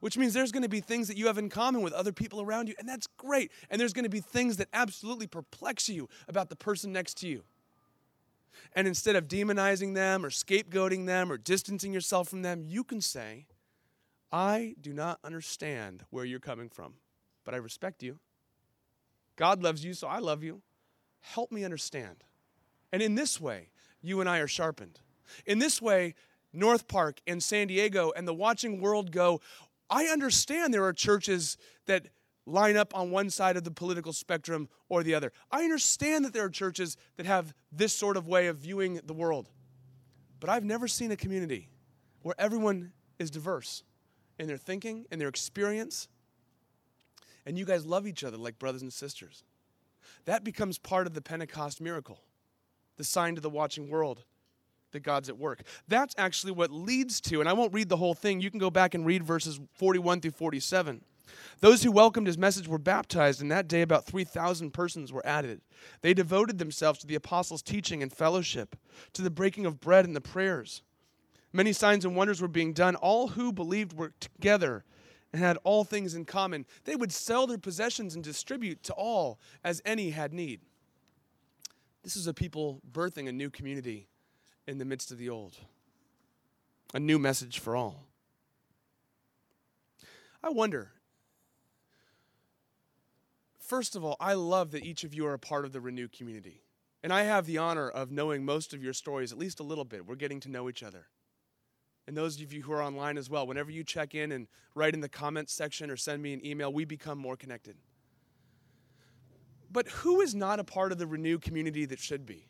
Which 0.00 0.16
means 0.16 0.32
there's 0.32 0.52
going 0.52 0.62
to 0.62 0.68
be 0.68 0.80
things 0.80 1.08
that 1.08 1.16
you 1.16 1.26
have 1.26 1.38
in 1.38 1.48
common 1.48 1.82
with 1.82 1.92
other 1.92 2.12
people 2.12 2.40
around 2.40 2.68
you, 2.68 2.74
and 2.78 2.88
that's 2.88 3.08
great. 3.18 3.50
And 3.68 3.80
there's 3.80 3.92
going 3.92 4.04
to 4.04 4.10
be 4.10 4.20
things 4.20 4.58
that 4.58 4.68
absolutely 4.72 5.26
perplex 5.26 5.88
you 5.88 6.08
about 6.28 6.48
the 6.48 6.56
person 6.56 6.92
next 6.92 7.14
to 7.18 7.28
you. 7.28 7.42
And 8.74 8.86
instead 8.86 9.16
of 9.16 9.28
demonizing 9.28 9.94
them 9.94 10.24
or 10.24 10.30
scapegoating 10.30 11.06
them 11.06 11.32
or 11.32 11.36
distancing 11.36 11.92
yourself 11.92 12.28
from 12.28 12.42
them, 12.42 12.62
you 12.64 12.84
can 12.84 13.00
say, 13.00 13.46
I 14.32 14.74
do 14.80 14.92
not 14.92 15.18
understand 15.24 16.04
where 16.10 16.24
you're 16.24 16.40
coming 16.40 16.68
from, 16.68 16.94
but 17.44 17.54
I 17.54 17.58
respect 17.58 18.02
you. 18.02 18.18
God 19.36 19.62
loves 19.62 19.84
you, 19.84 19.94
so 19.94 20.08
I 20.08 20.18
love 20.18 20.42
you. 20.42 20.62
Help 21.20 21.52
me 21.52 21.64
understand. 21.64 22.24
And 22.92 23.02
in 23.02 23.14
this 23.14 23.40
way, 23.40 23.70
you 24.00 24.20
and 24.20 24.28
I 24.28 24.38
are 24.38 24.48
sharpened. 24.48 25.00
In 25.44 25.58
this 25.58 25.82
way, 25.82 26.14
North 26.52 26.88
Park 26.88 27.20
and 27.26 27.42
San 27.42 27.66
Diego 27.66 28.12
and 28.16 28.26
the 28.26 28.34
watching 28.34 28.80
world 28.80 29.12
go, 29.12 29.40
I 29.90 30.06
understand 30.06 30.72
there 30.72 30.84
are 30.84 30.92
churches 30.92 31.58
that 31.86 32.08
line 32.46 32.76
up 32.76 32.96
on 32.96 33.10
one 33.10 33.28
side 33.28 33.56
of 33.56 33.64
the 33.64 33.70
political 33.70 34.12
spectrum 34.12 34.68
or 34.88 35.02
the 35.02 35.14
other. 35.14 35.32
I 35.50 35.64
understand 35.64 36.24
that 36.24 36.32
there 36.32 36.44
are 36.44 36.50
churches 36.50 36.96
that 37.16 37.26
have 37.26 37.52
this 37.72 37.92
sort 37.92 38.16
of 38.16 38.28
way 38.28 38.46
of 38.46 38.56
viewing 38.56 39.00
the 39.04 39.12
world. 39.12 39.50
But 40.38 40.48
I've 40.48 40.64
never 40.64 40.86
seen 40.86 41.10
a 41.10 41.16
community 41.16 41.68
where 42.22 42.34
everyone 42.38 42.92
is 43.18 43.30
diverse 43.30 43.82
in 44.38 44.46
their 44.46 44.56
thinking, 44.56 45.06
in 45.10 45.18
their 45.18 45.28
experience, 45.28 46.08
and 47.46 47.56
you 47.56 47.64
guys 47.64 47.86
love 47.86 48.06
each 48.06 48.24
other 48.24 48.36
like 48.36 48.58
brothers 48.58 48.82
and 48.82 48.92
sisters. 48.92 49.44
That 50.24 50.44
becomes 50.44 50.78
part 50.78 51.06
of 51.06 51.14
the 51.14 51.22
Pentecost 51.22 51.80
miracle, 51.80 52.20
the 52.96 53.04
sign 53.04 53.36
to 53.36 53.40
the 53.40 53.48
watching 53.48 53.88
world 53.88 54.24
that 54.92 55.02
God's 55.02 55.28
at 55.28 55.38
work. 55.38 55.62
That's 55.88 56.14
actually 56.18 56.52
what 56.52 56.70
leads 56.70 57.20
to, 57.22 57.40
and 57.40 57.48
I 57.48 57.52
won't 57.52 57.72
read 57.72 57.88
the 57.88 57.96
whole 57.96 58.14
thing, 58.14 58.40
you 58.40 58.50
can 58.50 58.58
go 58.58 58.70
back 58.70 58.94
and 58.94 59.06
read 59.06 59.22
verses 59.22 59.60
41 59.74 60.20
through 60.20 60.32
47. 60.32 61.02
Those 61.60 61.82
who 61.82 61.92
welcomed 61.92 62.26
his 62.26 62.38
message 62.38 62.68
were 62.68 62.78
baptized, 62.78 63.40
and 63.40 63.50
that 63.50 63.68
day 63.68 63.82
about 63.82 64.06
3,000 64.06 64.70
persons 64.72 65.12
were 65.12 65.26
added. 65.26 65.60
They 66.00 66.14
devoted 66.14 66.58
themselves 66.58 66.98
to 67.00 67.06
the 67.06 67.14
apostles' 67.14 67.62
teaching 67.62 68.02
and 68.02 68.12
fellowship, 68.12 68.76
to 69.12 69.22
the 69.22 69.30
breaking 69.30 69.66
of 69.66 69.80
bread 69.80 70.04
and 70.04 70.14
the 70.14 70.20
prayers. 70.20 70.82
Many 71.52 71.72
signs 71.72 72.04
and 72.04 72.14
wonders 72.14 72.40
were 72.40 72.48
being 72.48 72.72
done. 72.72 72.96
All 72.96 73.28
who 73.28 73.52
believed 73.52 73.94
were 73.94 74.12
together 74.20 74.84
and 75.36 75.44
had 75.44 75.58
all 75.64 75.84
things 75.84 76.14
in 76.14 76.24
common. 76.24 76.64
They 76.84 76.96
would 76.96 77.12
sell 77.12 77.46
their 77.46 77.58
possessions 77.58 78.14
and 78.14 78.24
distribute 78.24 78.82
to 78.84 78.94
all 78.94 79.38
as 79.62 79.82
any 79.84 80.08
had 80.08 80.32
need. 80.32 80.62
This 82.02 82.16
is 82.16 82.26
a 82.26 82.32
people 82.32 82.80
birthing 82.90 83.28
a 83.28 83.32
new 83.32 83.50
community 83.50 84.08
in 84.66 84.78
the 84.78 84.86
midst 84.86 85.12
of 85.12 85.18
the 85.18 85.28
old, 85.28 85.58
a 86.94 86.98
new 86.98 87.18
message 87.18 87.58
for 87.58 87.76
all. 87.76 88.06
I 90.42 90.48
wonder 90.48 90.92
First 93.58 93.96
of 93.96 94.04
all, 94.04 94.16
I 94.20 94.34
love 94.34 94.70
that 94.70 94.84
each 94.84 95.02
of 95.02 95.12
you 95.12 95.26
are 95.26 95.34
a 95.34 95.40
part 95.40 95.64
of 95.64 95.72
the 95.72 95.80
Renew 95.80 96.06
community. 96.06 96.62
And 97.02 97.12
I 97.12 97.24
have 97.24 97.44
the 97.44 97.58
honor 97.58 97.88
of 97.88 98.12
knowing 98.12 98.44
most 98.44 98.72
of 98.72 98.82
your 98.82 98.92
stories, 98.92 99.32
at 99.32 99.38
least 99.38 99.58
a 99.58 99.64
little 99.64 99.84
bit. 99.84 100.06
We're 100.06 100.14
getting 100.14 100.38
to 100.40 100.48
know 100.48 100.68
each 100.68 100.84
other. 100.84 101.08
And 102.06 102.16
those 102.16 102.40
of 102.40 102.52
you 102.52 102.62
who 102.62 102.72
are 102.72 102.82
online 102.82 103.18
as 103.18 103.28
well, 103.28 103.46
whenever 103.46 103.70
you 103.70 103.82
check 103.82 104.14
in 104.14 104.32
and 104.32 104.46
write 104.74 104.94
in 104.94 105.00
the 105.00 105.08
comments 105.08 105.52
section 105.52 105.90
or 105.90 105.96
send 105.96 106.22
me 106.22 106.32
an 106.32 106.44
email, 106.46 106.72
we 106.72 106.84
become 106.84 107.18
more 107.18 107.36
connected. 107.36 107.76
But 109.70 109.88
who 109.88 110.20
is 110.20 110.34
not 110.34 110.60
a 110.60 110.64
part 110.64 110.92
of 110.92 110.98
the 110.98 111.06
Renew 111.06 111.38
community 111.38 111.84
that 111.86 111.98
should 111.98 112.24
be? 112.24 112.46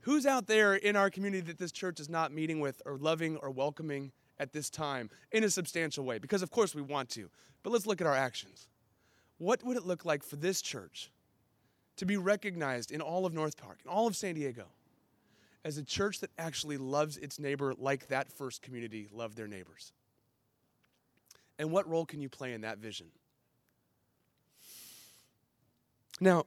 Who's 0.00 0.26
out 0.26 0.46
there 0.46 0.74
in 0.74 0.96
our 0.96 1.10
community 1.10 1.42
that 1.46 1.58
this 1.58 1.72
church 1.72 2.00
is 2.00 2.08
not 2.08 2.32
meeting 2.32 2.60
with 2.60 2.82
or 2.86 2.96
loving 2.96 3.36
or 3.36 3.50
welcoming 3.50 4.12
at 4.38 4.52
this 4.52 4.70
time 4.70 5.10
in 5.30 5.44
a 5.44 5.50
substantial 5.50 6.04
way? 6.04 6.18
Because, 6.18 6.42
of 6.42 6.50
course, 6.50 6.74
we 6.74 6.82
want 6.82 7.08
to. 7.10 7.30
But 7.62 7.70
let's 7.70 7.86
look 7.86 8.00
at 8.00 8.06
our 8.06 8.14
actions. 8.14 8.68
What 9.38 9.64
would 9.64 9.76
it 9.76 9.84
look 9.84 10.04
like 10.04 10.22
for 10.22 10.36
this 10.36 10.62
church 10.62 11.10
to 11.96 12.06
be 12.06 12.16
recognized 12.16 12.90
in 12.90 13.00
all 13.00 13.26
of 13.26 13.32
North 13.32 13.56
Park, 13.56 13.80
in 13.84 13.90
all 13.90 14.06
of 14.06 14.16
San 14.16 14.34
Diego, 14.34 14.66
as 15.64 15.78
a 15.78 15.84
church 15.84 16.20
that 16.20 16.30
actually 16.38 16.76
loves 16.76 17.16
its 17.16 17.38
neighbor 17.38 17.74
like 17.78 18.08
that 18.08 18.32
first 18.32 18.62
community 18.62 19.08
loved 19.12 19.36
their 19.36 19.48
neighbors? 19.48 19.92
And 21.58 21.70
what 21.70 21.88
role 21.88 22.04
can 22.04 22.20
you 22.20 22.28
play 22.28 22.52
in 22.52 22.62
that 22.62 22.78
vision? 22.78 23.08
Now, 26.20 26.46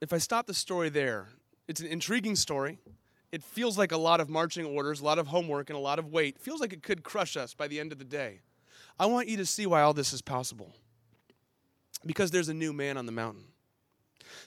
if 0.00 0.12
I 0.12 0.18
stop 0.18 0.46
the 0.46 0.54
story 0.54 0.88
there, 0.88 1.28
it's 1.68 1.80
an 1.80 1.86
intriguing 1.86 2.36
story. 2.36 2.78
It 3.32 3.42
feels 3.42 3.76
like 3.76 3.92
a 3.92 3.96
lot 3.96 4.20
of 4.20 4.28
marching 4.28 4.64
orders, 4.64 5.00
a 5.00 5.04
lot 5.04 5.18
of 5.18 5.26
homework, 5.28 5.70
and 5.70 5.76
a 5.76 5.80
lot 5.80 5.98
of 5.98 6.08
weight. 6.08 6.36
It 6.36 6.42
feels 6.42 6.60
like 6.60 6.72
it 6.72 6.82
could 6.82 7.02
crush 7.02 7.36
us 7.36 7.54
by 7.54 7.66
the 7.66 7.80
end 7.80 7.92
of 7.92 7.98
the 7.98 8.04
day. 8.04 8.40
I 8.98 9.06
want 9.06 9.28
you 9.28 9.36
to 9.38 9.46
see 9.46 9.66
why 9.66 9.82
all 9.82 9.92
this 9.92 10.12
is 10.12 10.22
possible 10.22 10.72
because 12.06 12.30
there's 12.30 12.48
a 12.48 12.54
new 12.54 12.72
man 12.72 12.96
on 12.96 13.06
the 13.06 13.12
mountain. 13.12 13.44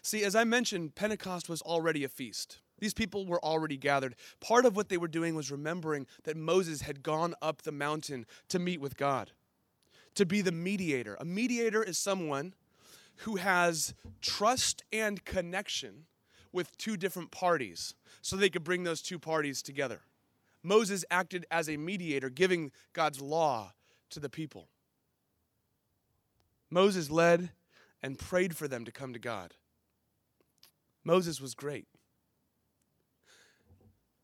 See, 0.01 0.23
as 0.23 0.35
I 0.35 0.43
mentioned, 0.43 0.95
Pentecost 0.95 1.49
was 1.49 1.61
already 1.61 2.03
a 2.03 2.09
feast. 2.09 2.59
These 2.79 2.93
people 2.93 3.25
were 3.25 3.43
already 3.43 3.77
gathered. 3.77 4.15
Part 4.39 4.65
of 4.65 4.75
what 4.75 4.89
they 4.89 4.97
were 4.97 5.07
doing 5.07 5.35
was 5.35 5.51
remembering 5.51 6.05
that 6.23 6.37
Moses 6.37 6.81
had 6.81 7.03
gone 7.03 7.33
up 7.41 7.61
the 7.63 7.71
mountain 7.71 8.25
to 8.49 8.59
meet 8.59 8.79
with 8.79 8.97
God, 8.97 9.31
to 10.15 10.25
be 10.25 10.41
the 10.41 10.51
mediator. 10.51 11.17
A 11.19 11.25
mediator 11.25 11.83
is 11.83 11.97
someone 11.97 12.53
who 13.21 13.37
has 13.37 13.93
trust 14.21 14.83
and 14.93 15.23
connection 15.25 16.05
with 16.51 16.77
two 16.77 16.97
different 16.97 17.31
parties 17.31 17.95
so 18.21 18.35
they 18.35 18.49
could 18.49 18.63
bring 18.63 18.83
those 18.83 19.01
two 19.01 19.19
parties 19.19 19.61
together. 19.61 20.01
Moses 20.63 21.05
acted 21.09 21.45
as 21.49 21.69
a 21.69 21.77
mediator, 21.77 22.29
giving 22.29 22.71
God's 22.93 23.21
law 23.21 23.73
to 24.09 24.19
the 24.19 24.29
people. 24.29 24.67
Moses 26.69 27.09
led 27.09 27.51
and 28.03 28.19
prayed 28.19 28.55
for 28.55 28.67
them 28.67 28.85
to 28.85 28.91
come 28.91 29.13
to 29.13 29.19
God. 29.19 29.53
Moses 31.03 31.39
was 31.39 31.55
great. 31.55 31.87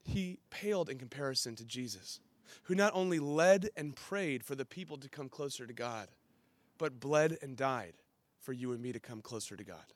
He 0.03 0.37
paled 0.49 0.89
in 0.89 0.97
comparison 0.97 1.55
to 1.55 1.65
Jesus, 1.65 2.19
who 2.63 2.75
not 2.75 2.93
only 2.93 3.19
led 3.19 3.69
and 3.75 3.95
prayed 3.95 4.43
for 4.43 4.55
the 4.55 4.65
people 4.65 4.97
to 4.97 5.09
come 5.09 5.29
closer 5.29 5.65
to 5.65 5.73
God, 5.73 6.09
but 6.77 6.99
bled 6.99 7.37
and 7.41 7.55
died 7.55 7.93
for 8.39 8.53
you 8.53 8.73
and 8.73 8.81
me 8.81 8.91
to 8.91 8.99
come 8.99 9.21
closer 9.21 9.55
to 9.55 9.63
God. 9.63 9.93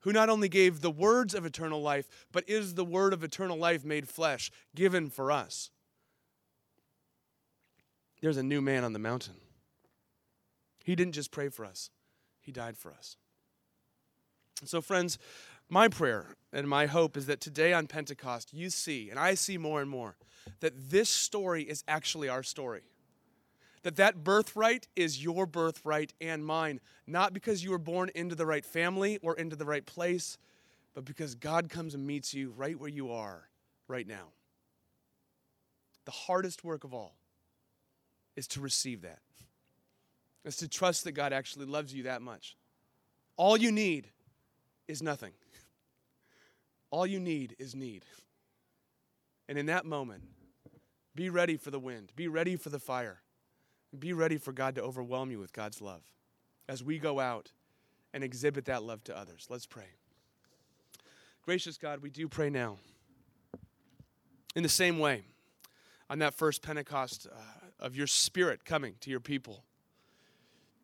Who 0.00 0.12
not 0.12 0.28
only 0.28 0.48
gave 0.48 0.82
the 0.82 0.90
words 0.90 1.34
of 1.34 1.46
eternal 1.46 1.80
life, 1.80 2.06
but 2.30 2.48
is 2.48 2.74
the 2.74 2.84
word 2.84 3.12
of 3.12 3.24
eternal 3.24 3.56
life 3.56 3.84
made 3.84 4.08
flesh, 4.08 4.50
given 4.74 5.08
for 5.08 5.32
us. 5.32 5.70
There's 8.20 8.36
a 8.36 8.42
new 8.42 8.60
man 8.60 8.84
on 8.84 8.92
the 8.92 8.98
mountain. 8.98 9.36
He 10.84 10.94
didn't 10.94 11.14
just 11.14 11.30
pray 11.30 11.48
for 11.48 11.64
us, 11.64 11.90
He 12.40 12.52
died 12.52 12.76
for 12.76 12.92
us. 12.92 13.16
So, 14.64 14.80
friends, 14.80 15.18
my 15.68 15.88
prayer 15.88 16.36
and 16.52 16.68
my 16.68 16.86
hope 16.86 17.16
is 17.16 17.26
that 17.26 17.40
today 17.40 17.72
on 17.72 17.86
Pentecost, 17.86 18.52
you 18.52 18.70
see, 18.70 19.10
and 19.10 19.18
I 19.18 19.34
see 19.34 19.58
more 19.58 19.80
and 19.80 19.90
more, 19.90 20.16
that 20.60 20.90
this 20.90 21.08
story 21.08 21.62
is 21.62 21.84
actually 21.88 22.28
our 22.28 22.42
story. 22.42 22.82
That 23.82 23.96
that 23.96 24.24
birthright 24.24 24.88
is 24.96 25.22
your 25.22 25.46
birthright 25.46 26.12
and 26.20 26.44
mine, 26.44 26.80
not 27.06 27.32
because 27.32 27.62
you 27.62 27.70
were 27.70 27.78
born 27.78 28.10
into 28.14 28.34
the 28.34 28.46
right 28.46 28.64
family 28.64 29.18
or 29.22 29.34
into 29.34 29.56
the 29.56 29.64
right 29.64 29.84
place, 29.84 30.38
but 30.94 31.04
because 31.04 31.34
God 31.34 31.68
comes 31.68 31.94
and 31.94 32.06
meets 32.06 32.34
you 32.34 32.52
right 32.56 32.78
where 32.78 32.88
you 32.88 33.12
are 33.12 33.48
right 33.86 34.06
now. 34.06 34.32
The 36.04 36.10
hardest 36.12 36.64
work 36.64 36.84
of 36.84 36.94
all 36.94 37.16
is 38.34 38.46
to 38.48 38.60
receive 38.60 39.02
that 39.02 39.20
is 40.46 40.56
to 40.56 40.68
trust 40.68 41.04
that 41.04 41.12
God 41.12 41.32
actually 41.32 41.66
loves 41.66 41.92
you 41.92 42.04
that 42.04 42.22
much. 42.22 42.56
All 43.36 43.56
you 43.56 43.72
need 43.72 44.06
is 44.88 45.02
nothing. 45.02 45.32
All 46.90 47.06
you 47.06 47.20
need 47.20 47.56
is 47.58 47.74
need. 47.74 48.04
And 49.48 49.58
in 49.58 49.66
that 49.66 49.84
moment, 49.84 50.22
be 51.14 51.30
ready 51.30 51.56
for 51.56 51.70
the 51.70 51.78
wind, 51.78 52.12
be 52.14 52.28
ready 52.28 52.56
for 52.56 52.68
the 52.68 52.78
fire, 52.78 53.22
be 53.98 54.12
ready 54.12 54.36
for 54.36 54.52
God 54.52 54.74
to 54.74 54.82
overwhelm 54.82 55.30
you 55.30 55.38
with 55.38 55.52
God's 55.52 55.80
love 55.80 56.02
as 56.68 56.82
we 56.82 56.98
go 56.98 57.20
out 57.20 57.52
and 58.12 58.22
exhibit 58.22 58.64
that 58.66 58.82
love 58.82 59.04
to 59.04 59.16
others. 59.16 59.46
Let's 59.48 59.66
pray. 59.66 59.88
Gracious 61.42 61.78
God, 61.78 62.00
we 62.02 62.10
do 62.10 62.28
pray 62.28 62.50
now. 62.50 62.76
In 64.54 64.62
the 64.62 64.68
same 64.68 64.98
way, 64.98 65.24
on 66.10 66.18
that 66.18 66.34
first 66.34 66.62
Pentecost 66.62 67.28
uh, 67.30 67.36
of 67.78 67.94
your 67.94 68.06
Spirit 68.06 68.64
coming 68.64 68.94
to 69.00 69.10
your 69.10 69.20
people 69.20 69.62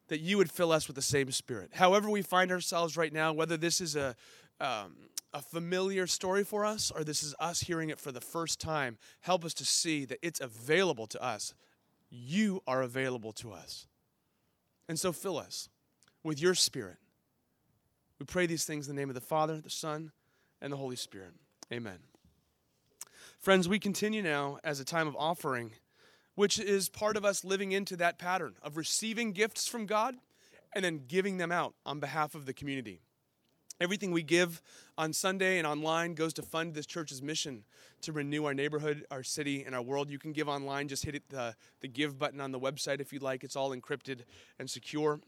that 0.08 0.20
you 0.20 0.36
would 0.36 0.50
fill 0.50 0.72
us 0.72 0.86
with 0.86 0.94
the 0.94 1.00
same 1.00 1.30
spirit. 1.30 1.70
However, 1.72 2.10
we 2.10 2.20
find 2.20 2.50
ourselves 2.50 2.98
right 2.98 3.12
now, 3.12 3.32
whether 3.32 3.56
this 3.56 3.80
is 3.80 3.96
a, 3.96 4.14
um, 4.62 4.94
a 5.34 5.42
familiar 5.42 6.06
story 6.06 6.44
for 6.44 6.64
us 6.64 6.90
or 6.90 7.04
this 7.04 7.22
is 7.22 7.34
us 7.40 7.60
hearing 7.60 7.90
it 7.90 7.98
for 7.98 8.12
the 8.12 8.20
first 8.20 8.60
time, 8.60 8.98
help 9.20 9.44
us 9.44 9.54
to 9.54 9.64
see 9.64 10.04
that 10.04 10.18
it's 10.22 10.40
available 10.40 11.06
to 11.08 11.22
us. 11.22 11.54
You 12.10 12.62
are 12.66 12.82
available 12.82 13.32
to 13.34 13.52
us. 13.52 13.86
And 14.88 14.98
so 14.98 15.12
fill 15.12 15.38
us 15.38 15.68
with 16.22 16.40
your 16.40 16.54
spirit. 16.54 16.98
We 18.18 18.26
pray 18.26 18.46
these 18.46 18.64
things 18.64 18.88
in 18.88 18.94
the 18.94 19.00
name 19.00 19.08
of 19.08 19.14
the 19.14 19.20
Father, 19.20 19.60
the 19.60 19.70
Son, 19.70 20.12
and 20.60 20.72
the 20.72 20.76
Holy 20.76 20.96
Spirit. 20.96 21.32
Amen. 21.72 21.98
Friends, 23.40 23.68
we 23.68 23.78
continue 23.78 24.22
now 24.22 24.58
as 24.62 24.78
a 24.78 24.84
time 24.84 25.08
of 25.08 25.16
offering, 25.18 25.72
which 26.34 26.60
is 26.60 26.88
part 26.88 27.16
of 27.16 27.24
us 27.24 27.44
living 27.44 27.72
into 27.72 27.96
that 27.96 28.18
pattern 28.18 28.54
of 28.62 28.76
receiving 28.76 29.32
gifts 29.32 29.66
from 29.66 29.86
God 29.86 30.16
and 30.74 30.84
then 30.84 31.02
giving 31.08 31.38
them 31.38 31.50
out 31.50 31.74
on 31.84 31.98
behalf 31.98 32.34
of 32.34 32.46
the 32.46 32.52
community. 32.52 33.00
Everything 33.82 34.12
we 34.12 34.22
give 34.22 34.62
on 34.96 35.12
Sunday 35.12 35.58
and 35.58 35.66
online 35.66 36.14
goes 36.14 36.32
to 36.34 36.42
fund 36.42 36.72
this 36.72 36.86
church's 36.86 37.20
mission 37.20 37.64
to 38.02 38.12
renew 38.12 38.44
our 38.44 38.54
neighborhood, 38.54 39.04
our 39.10 39.24
city, 39.24 39.64
and 39.64 39.74
our 39.74 39.82
world. 39.82 40.08
You 40.08 40.20
can 40.20 40.30
give 40.30 40.48
online, 40.48 40.86
just 40.86 41.04
hit 41.04 41.28
the, 41.30 41.56
the 41.80 41.88
give 41.88 42.16
button 42.16 42.40
on 42.40 42.52
the 42.52 42.60
website 42.60 43.00
if 43.00 43.12
you'd 43.12 43.22
like. 43.22 43.42
It's 43.42 43.56
all 43.56 43.74
encrypted 43.74 44.20
and 44.60 44.70
secure. 44.70 45.18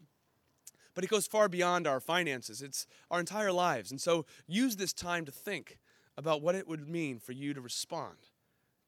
But 0.95 1.03
it 1.03 1.11
goes 1.11 1.27
far 1.27 1.49
beyond 1.49 1.89
our 1.89 1.99
finances, 1.99 2.63
it's 2.63 2.87
our 3.11 3.19
entire 3.19 3.51
lives. 3.51 3.91
And 3.91 4.01
so 4.01 4.25
use 4.47 4.77
this 4.77 4.93
time 4.93 5.25
to 5.25 5.33
think 5.33 5.81
about 6.17 6.41
what 6.41 6.55
it 6.55 6.69
would 6.69 6.89
mean 6.89 7.19
for 7.19 7.33
you 7.33 7.55
to 7.55 7.61
respond 7.61 8.19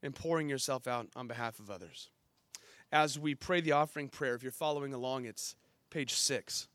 in 0.01 0.13
pouring 0.13 0.49
yourself 0.49 0.87
out 0.87 1.09
on 1.17 1.27
behalf 1.27 1.59
of 1.59 1.73
others. 1.73 2.09
As 2.93 3.19
we 3.19 3.35
pray 3.35 3.61
the 3.61 3.73
offering 3.73 4.11
prayer, 4.11 4.37
if 4.37 4.45
you're 4.45 4.53
following 4.53 4.95
along, 4.95 5.25
it's 5.25 5.57
page 5.91 6.15
six. 6.15 6.69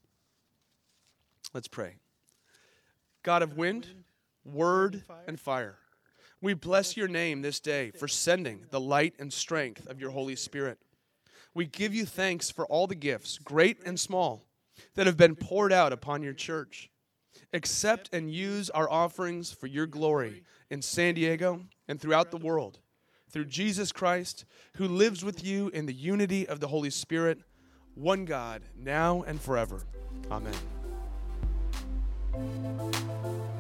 Let's 1.53 1.69
pray. 1.69 1.95
God 3.23 3.41
of 3.43 3.57
wind, 3.57 3.87
word, 4.43 5.03
and 5.27 5.39
fire, 5.39 5.77
we 6.41 6.53
bless 6.53 6.97
your 6.97 7.07
name 7.07 7.41
this 7.41 7.59
day 7.59 7.91
for 7.91 8.07
sending 8.07 8.65
the 8.71 8.79
light 8.79 9.13
and 9.19 9.31
strength 9.31 9.87
of 9.87 9.99
your 9.99 10.09
Holy 10.09 10.35
Spirit. 10.35 10.79
We 11.53 11.65
give 11.65 11.93
you 11.93 12.05
thanks 12.05 12.49
for 12.49 12.65
all 12.65 12.87
the 12.87 12.95
gifts, 12.95 13.37
great 13.37 13.77
and 13.85 13.99
small, 13.99 14.45
that 14.95 15.05
have 15.05 15.17
been 15.17 15.35
poured 15.35 15.71
out 15.71 15.93
upon 15.93 16.23
your 16.23 16.33
church. 16.33 16.89
Accept 17.53 18.09
and 18.13 18.31
use 18.31 18.69
our 18.69 18.89
offerings 18.89 19.51
for 19.51 19.67
your 19.67 19.85
glory 19.85 20.43
in 20.69 20.81
San 20.81 21.15
Diego 21.15 21.61
and 21.87 21.99
throughout 21.99 22.31
the 22.31 22.37
world. 22.37 22.79
Through 23.29 23.45
Jesus 23.45 23.91
Christ, 23.91 24.45
who 24.75 24.87
lives 24.87 25.23
with 25.23 25.43
you 25.43 25.69
in 25.69 25.85
the 25.85 25.93
unity 25.93 26.47
of 26.47 26.59
the 26.59 26.67
Holy 26.67 26.89
Spirit, 26.89 27.39
one 27.93 28.25
God, 28.25 28.63
now 28.75 29.23
and 29.27 29.39
forever. 29.39 29.83
Amen. 30.29 30.80
Thank 32.33 32.95
you. 33.25 33.50